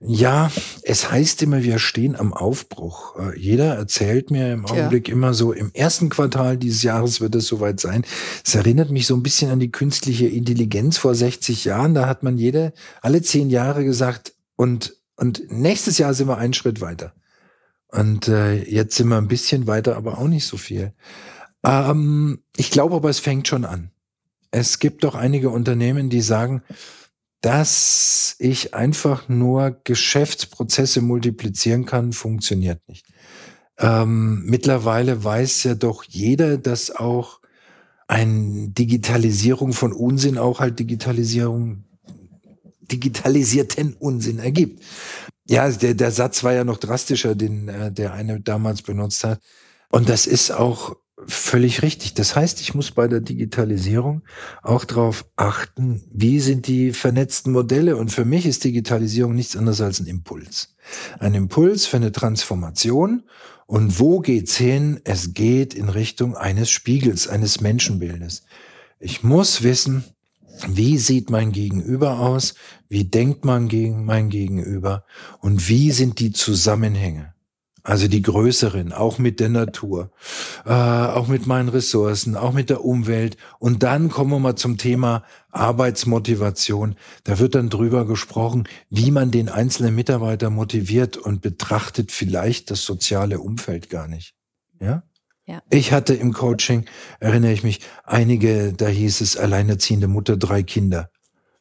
[0.00, 0.50] ja,
[0.82, 3.18] es heißt immer, wir stehen am Aufbruch.
[3.18, 5.14] Äh, jeder erzählt mir im Augenblick ja.
[5.14, 8.04] immer so, im ersten Quartal dieses Jahres wird es soweit sein.
[8.44, 11.94] Es erinnert mich so ein bisschen an die künstliche Intelligenz vor 60 Jahren.
[11.94, 16.54] Da hat man jede, alle zehn Jahre gesagt, und, und nächstes Jahr sind wir einen
[16.54, 17.14] Schritt weiter.
[17.88, 20.92] Und äh, jetzt sind wir ein bisschen weiter, aber auch nicht so viel.
[21.64, 23.90] Ähm, ich glaube aber, es fängt schon an.
[24.50, 26.62] Es gibt doch einige Unternehmen, die sagen,
[27.46, 33.06] dass ich einfach nur Geschäftsprozesse multiplizieren kann, funktioniert nicht.
[33.78, 37.38] Ähm, mittlerweile weiß ja doch jeder, dass auch
[38.08, 41.84] eine Digitalisierung von Unsinn auch halt Digitalisierung,
[42.90, 44.82] digitalisierten Unsinn ergibt.
[45.48, 49.40] Ja, der, der Satz war ja noch drastischer, den äh, der eine damals benutzt hat.
[49.88, 50.96] Und das ist auch
[51.28, 52.14] Völlig richtig.
[52.14, 54.22] Das heißt, ich muss bei der Digitalisierung
[54.62, 57.96] auch darauf achten, wie sind die vernetzten Modelle.
[57.96, 60.76] Und für mich ist Digitalisierung nichts anderes als ein Impuls.
[61.18, 63.24] Ein Impuls für eine Transformation.
[63.66, 65.00] Und wo geht's hin?
[65.02, 68.44] Es geht in Richtung eines Spiegels, eines Menschenbildes.
[69.00, 70.04] Ich muss wissen,
[70.68, 72.54] wie sieht mein Gegenüber aus?
[72.88, 75.04] Wie denkt man gegen mein Gegenüber?
[75.40, 77.35] Und wie sind die Zusammenhänge?
[77.86, 80.10] Also die größeren, auch mit der Natur,
[80.64, 83.36] äh, auch mit meinen Ressourcen, auch mit der Umwelt.
[83.60, 85.22] Und dann kommen wir mal zum Thema
[85.52, 86.96] Arbeitsmotivation.
[87.22, 92.84] Da wird dann drüber gesprochen, wie man den einzelnen Mitarbeiter motiviert und betrachtet vielleicht das
[92.84, 94.34] soziale Umfeld gar nicht.
[94.80, 95.04] Ja?
[95.46, 95.62] Ja.
[95.70, 96.86] Ich hatte im Coaching,
[97.20, 101.08] erinnere ich mich, einige, da hieß es alleinerziehende Mutter, drei Kinder.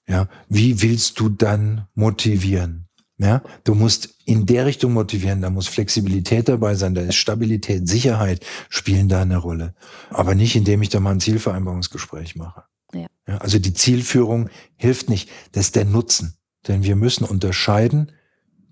[0.08, 2.85] Ja, wie willst du dann motivieren?
[3.18, 7.88] Ja, du musst in der Richtung motivieren, da muss Flexibilität dabei sein, da ist Stabilität,
[7.88, 9.74] Sicherheit spielen da eine Rolle.
[10.10, 12.64] Aber nicht, indem ich da mal ein Zielvereinbarungsgespräch mache.
[12.94, 13.08] Ja.
[13.28, 13.38] ja.
[13.38, 16.36] also die Zielführung hilft nicht, das ist der Nutzen.
[16.68, 18.12] Denn wir müssen unterscheiden,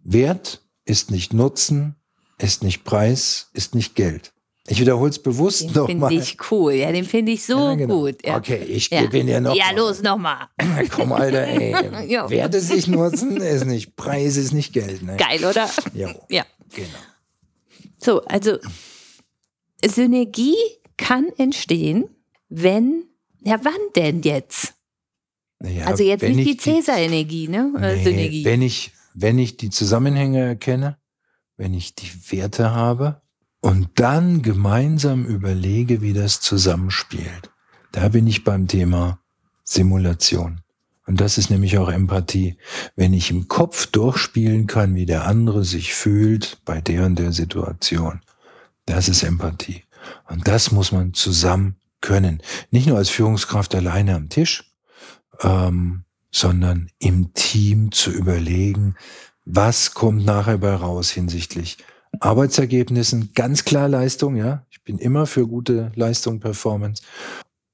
[0.03, 1.95] Wert ist nicht Nutzen,
[2.38, 4.34] ist nicht Preis, ist nicht Geld.
[4.67, 5.88] Ich wiederhole es bewusst nochmal.
[5.88, 7.99] Den finde ich cool, ja, den finde ich so ja, genau.
[7.99, 8.26] gut.
[8.26, 8.38] Ja.
[8.38, 9.02] Okay, ich ja.
[9.02, 9.56] gebe ihn ja noch.
[9.56, 9.76] Ja, mal.
[9.76, 10.47] los, nochmal.
[10.89, 11.73] Komm, Alter, ey.
[12.30, 15.04] Werte sich nutzen ist nicht Preis, ist nicht Geld.
[15.04, 15.17] Ne?
[15.17, 15.69] Geil, oder?
[15.93, 16.10] Jo.
[16.30, 16.45] Ja.
[16.73, 16.88] Genau.
[17.97, 18.58] So, also
[19.86, 20.56] Synergie
[20.95, 22.06] kann entstehen,
[22.47, 23.04] wenn,
[23.41, 24.76] ja, wann denn jetzt?
[25.60, 27.73] Naja, also jetzt nicht die Cäsar-Energie, ne?
[27.82, 28.45] Äh, nee, Synergie.
[28.45, 30.97] Wenn ich, wenn ich die Zusammenhänge erkenne,
[31.58, 33.22] wenn ich die Werte habe,
[33.63, 37.49] und dann gemeinsam überlege, wie das zusammenspielt.
[37.93, 39.19] Da bin ich beim Thema
[39.63, 40.60] Simulation.
[41.06, 42.58] Und das ist nämlich auch Empathie.
[42.97, 47.32] Wenn ich im Kopf durchspielen kann, wie der andere sich fühlt bei der und der
[47.32, 48.19] Situation,
[48.86, 49.86] das ist Empathie.
[50.28, 52.41] Und das muss man zusammen können.
[52.69, 54.73] Nicht nur als Führungskraft alleine am Tisch,
[55.41, 58.95] ähm, sondern im Team zu überlegen,
[59.45, 61.78] was kommt nachher bei raus hinsichtlich
[62.19, 64.65] Arbeitsergebnissen ganz klar Leistung, ja.
[64.69, 67.04] Ich bin immer für gute Leistung, Performance.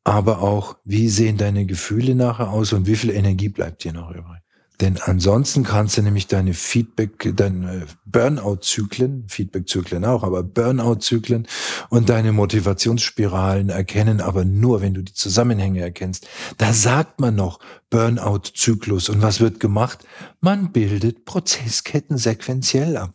[0.04, 4.12] Aber auch, wie sehen deine Gefühle nachher aus und wie viel Energie bleibt dir noch
[4.12, 4.42] übrig?
[4.82, 11.48] Denn ansonsten kannst du nämlich deine Feedback, deine Burnout-Zyklen, Feedback-Zyklen auch, aber Burnout-Zyklen
[11.90, 16.30] und deine Motivationsspiralen erkennen, aber nur, wenn du die Zusammenhänge erkennst.
[16.58, 19.10] Da sagt man noch Burnout-Zyklus.
[19.10, 20.06] Und was wird gemacht?
[20.40, 23.14] Man bildet Prozessketten sequenziell ab.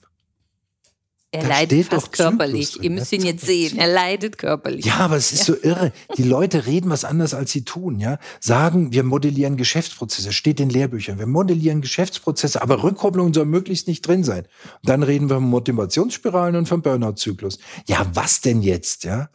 [1.34, 2.82] Er leidet fast körperlich.
[2.82, 3.76] Ihr müsst ihn jetzt sehen.
[3.76, 4.84] Er leidet körperlich.
[4.84, 5.92] Ja, aber es ist so irre.
[6.16, 8.00] Die Leute reden was anders, als sie tun.
[8.00, 10.32] Ja, sagen, wir modellieren Geschäftsprozesse.
[10.32, 11.18] Steht in Lehrbüchern.
[11.18, 14.44] Wir modellieren Geschäftsprozesse, aber Rückkopplung soll möglichst nicht drin sein.
[14.44, 17.58] Und dann reden wir von Motivationsspiralen und vom Burnout-Zyklus.
[17.86, 19.04] Ja, was denn jetzt?
[19.04, 19.30] Ja,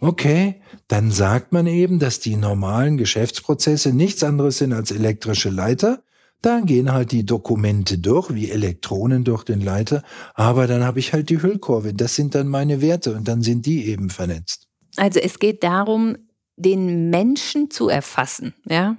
[0.00, 0.60] okay.
[0.88, 6.03] Dann sagt man eben, dass die normalen Geschäftsprozesse nichts anderes sind als elektrische Leiter
[6.44, 10.02] da gehen halt die Dokumente durch, wie Elektronen durch den Leiter,
[10.34, 11.94] aber dann habe ich halt die Hüllkurve.
[11.94, 14.68] Das sind dann meine Werte und dann sind die eben vernetzt.
[14.96, 16.16] Also es geht darum,
[16.56, 18.96] den Menschen zu erfassen, ja.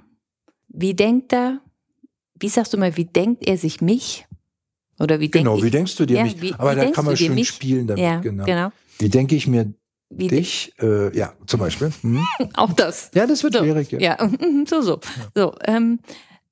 [0.68, 1.60] Wie denkt er,
[2.38, 4.26] wie sagst du mal, wie denkt er sich mich?
[4.98, 6.40] Oder wie Genau, denk wie ich, denkst du dir Ja, mich?
[6.42, 7.48] wie- Aber wie da kann man schön mich?
[7.48, 8.44] spielen damit, ja, genau.
[8.44, 8.72] genau.
[8.98, 9.72] Wie denke ich mir
[10.10, 10.72] Wie dich?
[10.80, 11.90] Äh, ja, zum Beispiel.
[12.02, 12.26] Hm?
[12.54, 13.10] Auch das.
[13.14, 13.90] Ja, das wird So, schwierig.
[13.92, 14.00] Ja.
[14.00, 14.30] Ja,
[14.66, 15.00] so, so.
[15.34, 15.98] so ähm,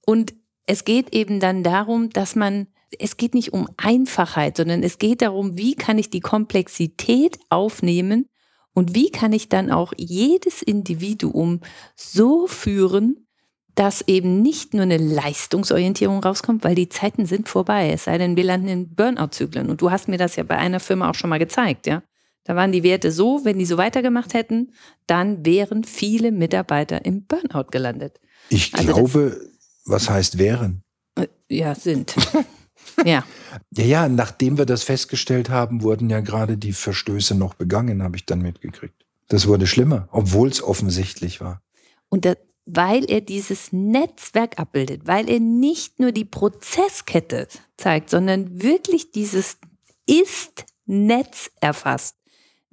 [0.07, 0.35] und
[0.67, 2.67] es geht eben dann darum, dass man,
[2.99, 8.27] es geht nicht um Einfachheit, sondern es geht darum, wie kann ich die Komplexität aufnehmen
[8.73, 11.61] und wie kann ich dann auch jedes Individuum
[11.97, 13.27] so führen,
[13.75, 18.37] dass eben nicht nur eine Leistungsorientierung rauskommt, weil die Zeiten sind vorbei, es sei denn,
[18.37, 19.69] wir landen in Burnout-Zyklen.
[19.69, 22.03] Und du hast mir das ja bei einer Firma auch schon mal gezeigt, ja.
[22.45, 24.73] Da waren die Werte so, wenn die so weitergemacht hätten,
[25.07, 28.21] dann wären viele Mitarbeiter im Burnout gelandet.
[28.51, 29.51] Ich Also glaube,
[29.85, 30.83] was heißt wären?
[31.17, 32.15] Äh, Ja, sind.
[33.05, 33.25] ja.
[33.71, 38.17] Ja, ja, nachdem wir das festgestellt haben, wurden ja gerade die Verstöße noch begangen, habe
[38.17, 39.05] ich dann mitgekriegt.
[39.29, 41.63] Das wurde schlimmer, obwohl es offensichtlich war.
[42.09, 42.35] Und da,
[42.67, 49.59] weil er dieses Netzwerk abbildet, weil er nicht nur die Prozesskette zeigt, sondern wirklich dieses
[50.07, 52.17] Ist-Netz erfasst.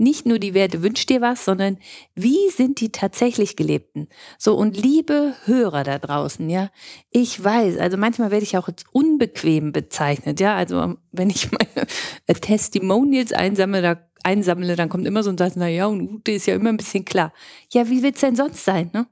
[0.01, 1.77] Nicht nur die Werte wünscht dir was, sondern
[2.15, 4.07] wie sind die tatsächlich gelebten?
[4.39, 6.71] So, und liebe Hörer da draußen, ja,
[7.11, 11.85] ich weiß, also manchmal werde ich auch als unbequem bezeichnet, ja, also wenn ich meine
[12.41, 16.47] Testimonials einsammle, da, einsammle, dann kommt immer so ein Satz, na ja, und Ute ist
[16.47, 17.31] ja immer ein bisschen klar.
[17.71, 19.05] Ja, wie wird's denn sonst sein, ne?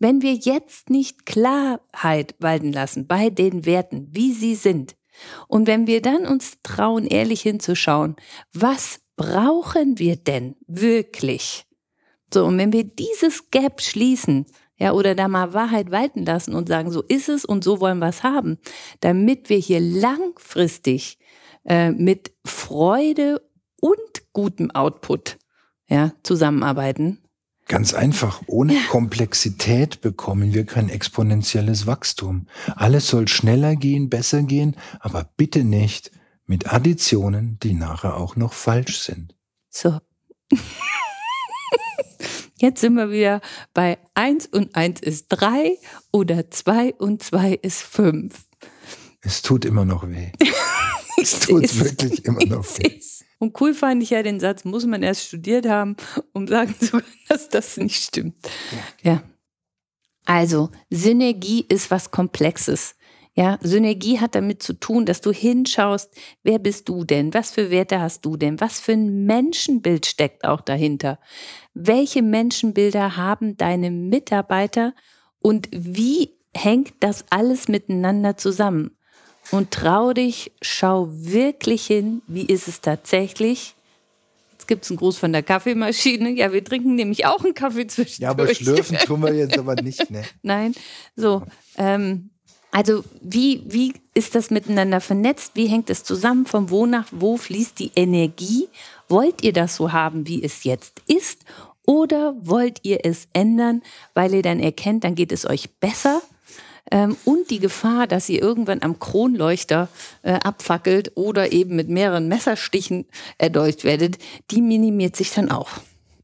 [0.00, 4.96] Wenn wir jetzt nicht Klarheit walten lassen bei den Werten, wie sie sind,
[5.46, 8.16] und wenn wir dann uns trauen, ehrlich hinzuschauen,
[8.52, 11.66] was brauchen wir denn wirklich?
[12.32, 14.46] So, und wenn wir dieses Gap schließen,
[14.76, 17.98] ja, oder da mal Wahrheit walten lassen und sagen, so ist es und so wollen
[17.98, 18.58] wir es haben,
[19.00, 21.18] damit wir hier langfristig
[21.64, 23.40] äh, mit Freude
[23.80, 25.38] und gutem Output
[25.88, 27.24] ja, zusammenarbeiten,
[27.66, 32.46] Ganz einfach, ohne Komplexität bekommen wir kein exponentielles Wachstum.
[32.76, 36.10] Alles soll schneller gehen, besser gehen, aber bitte nicht
[36.46, 39.34] mit Additionen, die nachher auch noch falsch sind.
[39.70, 39.98] So.
[42.56, 43.40] Jetzt sind wir wieder
[43.72, 45.76] bei 1 und 1 ist 3
[46.12, 48.34] oder 2 und 2 ist 5.
[49.20, 50.32] Es tut immer noch weh.
[51.16, 53.00] Es tut wirklich immer noch weh.
[53.38, 55.96] Und cool fand ich ja den Satz, muss man erst studiert haben,
[56.32, 58.34] um sagen zu können, dass das nicht stimmt.
[59.02, 59.22] Ja.
[60.24, 62.96] Also, Synergie ist was Komplexes.
[63.36, 66.14] Ja, Synergie hat damit zu tun, dass du hinschaust,
[66.44, 67.34] wer bist du denn?
[67.34, 68.60] Was für Werte hast du denn?
[68.60, 71.18] Was für ein Menschenbild steckt auch dahinter?
[71.74, 74.94] Welche Menschenbilder haben deine Mitarbeiter
[75.40, 78.96] und wie hängt das alles miteinander zusammen?
[79.50, 83.74] Und trau dich, schau wirklich hin, wie ist es tatsächlich?
[84.52, 86.30] Jetzt gibt es einen Gruß von der Kaffeemaschine.
[86.30, 88.20] Ja, wir trinken nämlich auch einen Kaffee zwischendurch.
[88.20, 90.22] Ja, aber schlürfen tun wir jetzt aber nicht, ne?
[90.42, 90.74] Nein,
[91.16, 91.42] so.
[91.76, 92.30] Ähm,
[92.74, 95.52] also wie, wie ist das miteinander vernetzt?
[95.54, 96.44] Wie hängt es zusammen?
[96.44, 98.66] Von wo nach wo fließt die Energie?
[99.08, 101.44] Wollt ihr das so haben, wie es jetzt ist?
[101.86, 103.80] Oder wollt ihr es ändern,
[104.12, 106.20] weil ihr dann erkennt, dann geht es euch besser?
[106.90, 109.88] Ähm, und die Gefahr, dass ihr irgendwann am Kronleuchter
[110.22, 113.06] äh, abfackelt oder eben mit mehreren Messerstichen
[113.38, 114.18] erdolcht werdet,
[114.50, 115.70] die minimiert sich dann auch.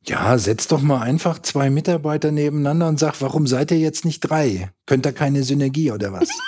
[0.07, 4.20] Ja, setz doch mal einfach zwei Mitarbeiter nebeneinander und sag, warum seid ihr jetzt nicht
[4.20, 4.70] drei?
[4.86, 6.28] Könnt ihr keine Synergie oder was?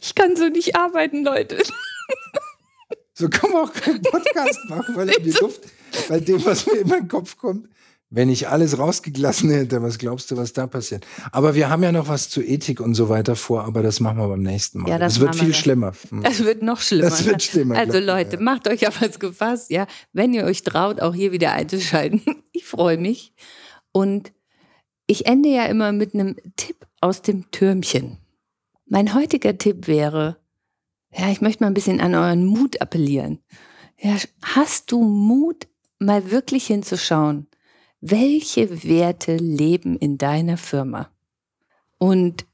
[0.00, 1.62] Ich kann so nicht arbeiten, Leute.
[3.14, 5.62] So kann man auch keinen Podcast machen, weil er die Luft,
[6.08, 7.68] bei dem, was mir in meinen Kopf kommt.
[8.14, 11.04] Wenn ich alles rausgelassen hätte, was glaubst du, was da passiert?
[11.32, 14.18] Aber wir haben ja noch was zu Ethik und so weiter vor, aber das machen
[14.18, 14.88] wir beim nächsten Mal.
[14.88, 15.54] Ja, das das wird viel wir.
[15.54, 15.92] schlimmer.
[16.22, 17.10] Das wird noch schlimmer.
[17.10, 18.42] Das wird schlimmer, Also Leute, ja.
[18.42, 19.88] macht euch auf was gefasst, ja.
[20.12, 22.22] Wenn ihr euch traut, auch hier wieder einzuschalten.
[22.56, 23.34] Ich freue mich.
[23.90, 24.32] Und
[25.08, 28.18] ich ende ja immer mit einem Tipp aus dem Türmchen.
[28.86, 30.36] Mein heutiger Tipp wäre,
[31.12, 33.40] ja, ich möchte mal ein bisschen an euren Mut appellieren.
[33.98, 35.66] Ja, hast du Mut,
[35.98, 37.48] mal wirklich hinzuschauen,
[38.06, 41.08] welche Werte leben in deiner Firma?
[41.96, 42.44] Und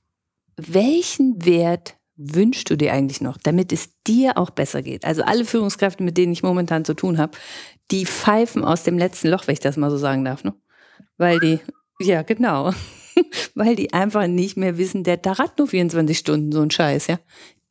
[0.56, 5.04] welchen Wert wünschst du dir eigentlich noch, damit es dir auch besser geht?
[5.04, 7.36] Also alle Führungskräfte, mit denen ich momentan zu tun habe,
[7.90, 10.54] die pfeifen aus dem letzten Loch, wenn ich das mal so sagen darf, ne?
[11.16, 11.58] Weil die,
[11.98, 12.72] ja genau,
[13.56, 17.08] weil die einfach nicht mehr wissen, der Tag hat nur 24 Stunden, so ein Scheiß,
[17.08, 17.18] ja.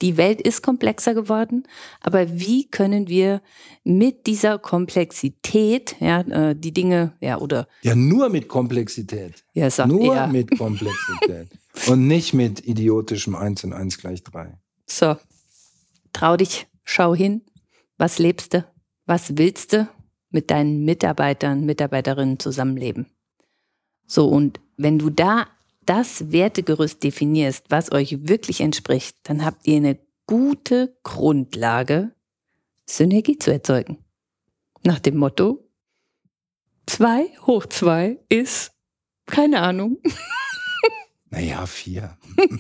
[0.02, 1.64] Die Welt ist komplexer geworden,
[2.00, 3.42] aber wie können wir
[3.84, 9.44] mit dieser Komplexität, ja, äh, die Dinge, ja, oder, Ja, nur mit Komplexität.
[9.54, 10.28] ja, sagt Nur er.
[10.28, 11.50] mit Komplexität.
[11.88, 14.58] und nicht mit idiotischem 1 und 1 gleich 3.
[14.86, 15.18] So,
[16.14, 17.42] trau dich, schau hin.
[17.98, 18.66] Was lebst du?
[19.06, 19.90] Was willst du
[20.30, 23.08] mit deinen Mitarbeitern, Mitarbeiterinnen zusammenleben?
[24.08, 25.48] So, und wenn du da
[25.90, 32.14] das Wertegerüst definierst, was euch wirklich entspricht, dann habt ihr eine gute Grundlage,
[32.86, 33.98] Synergie zu erzeugen.
[34.84, 35.68] Nach dem Motto,
[36.86, 38.72] 2 hoch 2 ist,
[39.26, 39.98] keine Ahnung.
[41.32, 42.18] Naja, 4.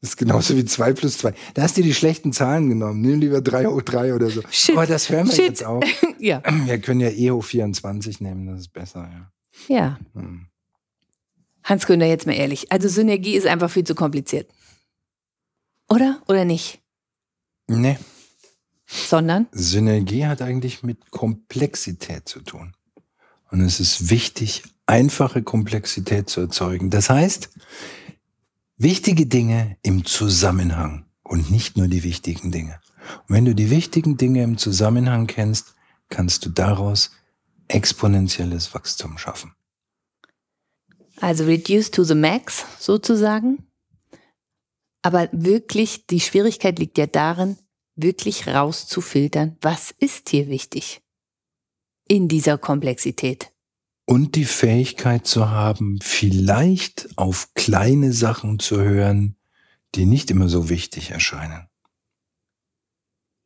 [0.00, 1.32] Das ist genauso wie 2 plus 2.
[1.54, 3.00] Da hast du die schlechten Zahlen genommen.
[3.00, 4.42] Nimm lieber 3 hoch 3 oder so.
[4.50, 4.76] Shit.
[4.76, 5.44] Aber das hören wir Shit.
[5.46, 5.82] jetzt auch.
[6.18, 6.42] ja.
[6.66, 9.74] Wir können ja eh hoch 24 nehmen, das ist besser, ja.
[9.74, 9.98] Ja.
[10.12, 10.48] Hm.
[11.64, 12.70] Hans Günther, jetzt mal ehrlich.
[12.70, 14.50] Also Synergie ist einfach viel zu kompliziert.
[15.88, 16.22] Oder?
[16.28, 16.80] Oder nicht?
[17.66, 17.98] Nee,
[18.86, 19.48] Sondern?
[19.52, 22.74] Synergie hat eigentlich mit Komplexität zu tun.
[23.50, 26.90] Und es ist wichtig, einfache Komplexität zu erzeugen.
[26.90, 27.50] Das heißt,
[28.76, 32.80] wichtige Dinge im Zusammenhang und nicht nur die wichtigen Dinge.
[33.26, 35.74] Und wenn du die wichtigen Dinge im Zusammenhang kennst,
[36.08, 37.10] kannst du daraus
[37.68, 39.54] exponentielles Wachstum schaffen.
[41.20, 43.66] Also reduce to the max sozusagen.
[45.02, 47.58] Aber wirklich, die Schwierigkeit liegt ja darin,
[47.94, 51.02] wirklich rauszufiltern, was ist hier wichtig
[52.08, 53.50] in dieser Komplexität.
[54.06, 59.36] Und die Fähigkeit zu haben, vielleicht auf kleine Sachen zu hören,
[59.94, 61.68] die nicht immer so wichtig erscheinen.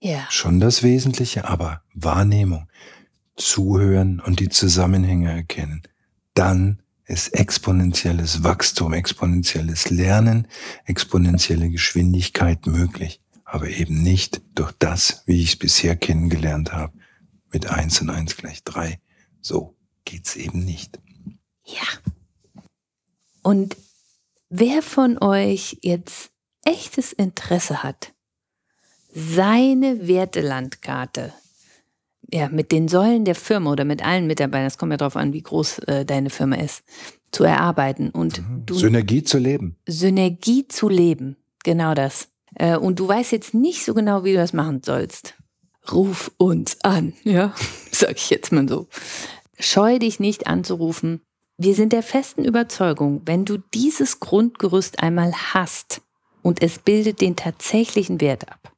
[0.00, 0.26] Ja.
[0.30, 2.68] Schon das Wesentliche, aber Wahrnehmung,
[3.36, 5.82] Zuhören und die Zusammenhänge erkennen.
[6.34, 10.46] Dann ist exponentielles Wachstum, exponentielles Lernen,
[10.84, 13.20] exponentielle Geschwindigkeit möglich.
[13.44, 16.92] Aber eben nicht durch das, wie ich es bisher kennengelernt habe,
[17.50, 19.00] mit eins und eins gleich drei.
[19.40, 21.00] So geht's eben nicht.
[21.64, 21.86] Ja.
[23.42, 23.76] Und
[24.50, 26.30] wer von euch jetzt
[26.64, 28.12] echtes Interesse hat,
[29.14, 31.32] seine Wertelandkarte,
[32.30, 35.32] ja, mit den Säulen der Firma oder mit allen Mitarbeitern, es kommt ja darauf an,
[35.32, 36.82] wie groß äh, deine Firma ist,
[37.32, 39.76] zu erarbeiten und du Synergie zu leben.
[39.86, 42.28] Synergie zu leben, genau das.
[42.54, 45.34] Äh, und du weißt jetzt nicht so genau, wie du das machen sollst.
[45.90, 47.54] Ruf uns an, ja,
[47.90, 48.88] sag ich jetzt mal so.
[49.58, 51.22] Scheu dich nicht anzurufen.
[51.56, 56.02] Wir sind der festen Überzeugung, wenn du dieses Grundgerüst einmal hast
[56.42, 58.72] und es bildet den tatsächlichen Wert ab,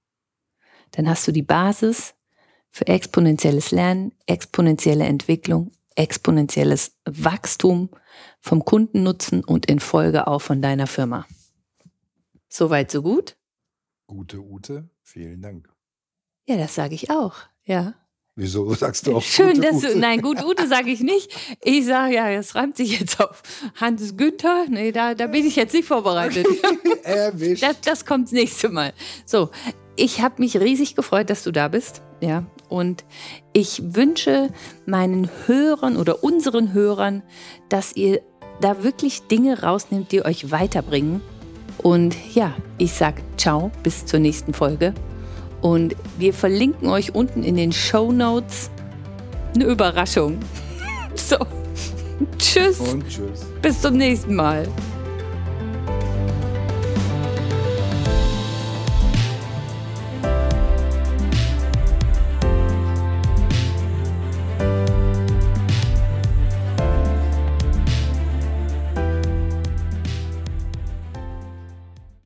[0.92, 2.14] dann hast du die Basis
[2.70, 7.90] für exponentielles Lernen, exponentielle Entwicklung, exponentielles Wachstum
[8.40, 11.26] vom Kundennutzen und in Folge auch von deiner Firma.
[12.48, 13.36] Soweit, so gut?
[14.06, 15.68] Gute Ute, vielen Dank.
[16.46, 17.36] Ja, das sage ich auch.
[17.64, 17.94] Ja.
[18.34, 19.92] Wieso sagst du auch Schön, gute dass Ute?
[19.92, 19.98] du.
[19.98, 21.30] Nein, gut, Ute sage ich nicht.
[21.62, 23.42] Ich sage ja, das reimt sich jetzt auf
[23.76, 24.66] Hans Günther.
[24.68, 26.46] Nee, da, da bin ich jetzt nicht vorbereitet.
[27.04, 27.62] Erwischt.
[27.62, 28.94] Das, das kommt das nächste Mal.
[29.26, 29.50] So,
[29.96, 32.02] ich habe mich riesig gefreut, dass du da bist.
[32.20, 33.04] Ja, und
[33.52, 34.50] ich wünsche
[34.86, 37.22] meinen Hörern oder unseren Hörern,
[37.68, 38.20] dass ihr
[38.60, 41.22] da wirklich Dinge rausnimmt, die euch weiterbringen.
[41.78, 44.92] Und ja, ich sag ciao, bis zur nächsten Folge.
[45.62, 48.70] Und wir verlinken euch unten in den Show Notes
[49.54, 50.38] eine Überraschung.
[51.16, 51.36] So,
[52.38, 53.44] tschüss, Und tschüss.
[53.60, 54.68] bis zum nächsten Mal.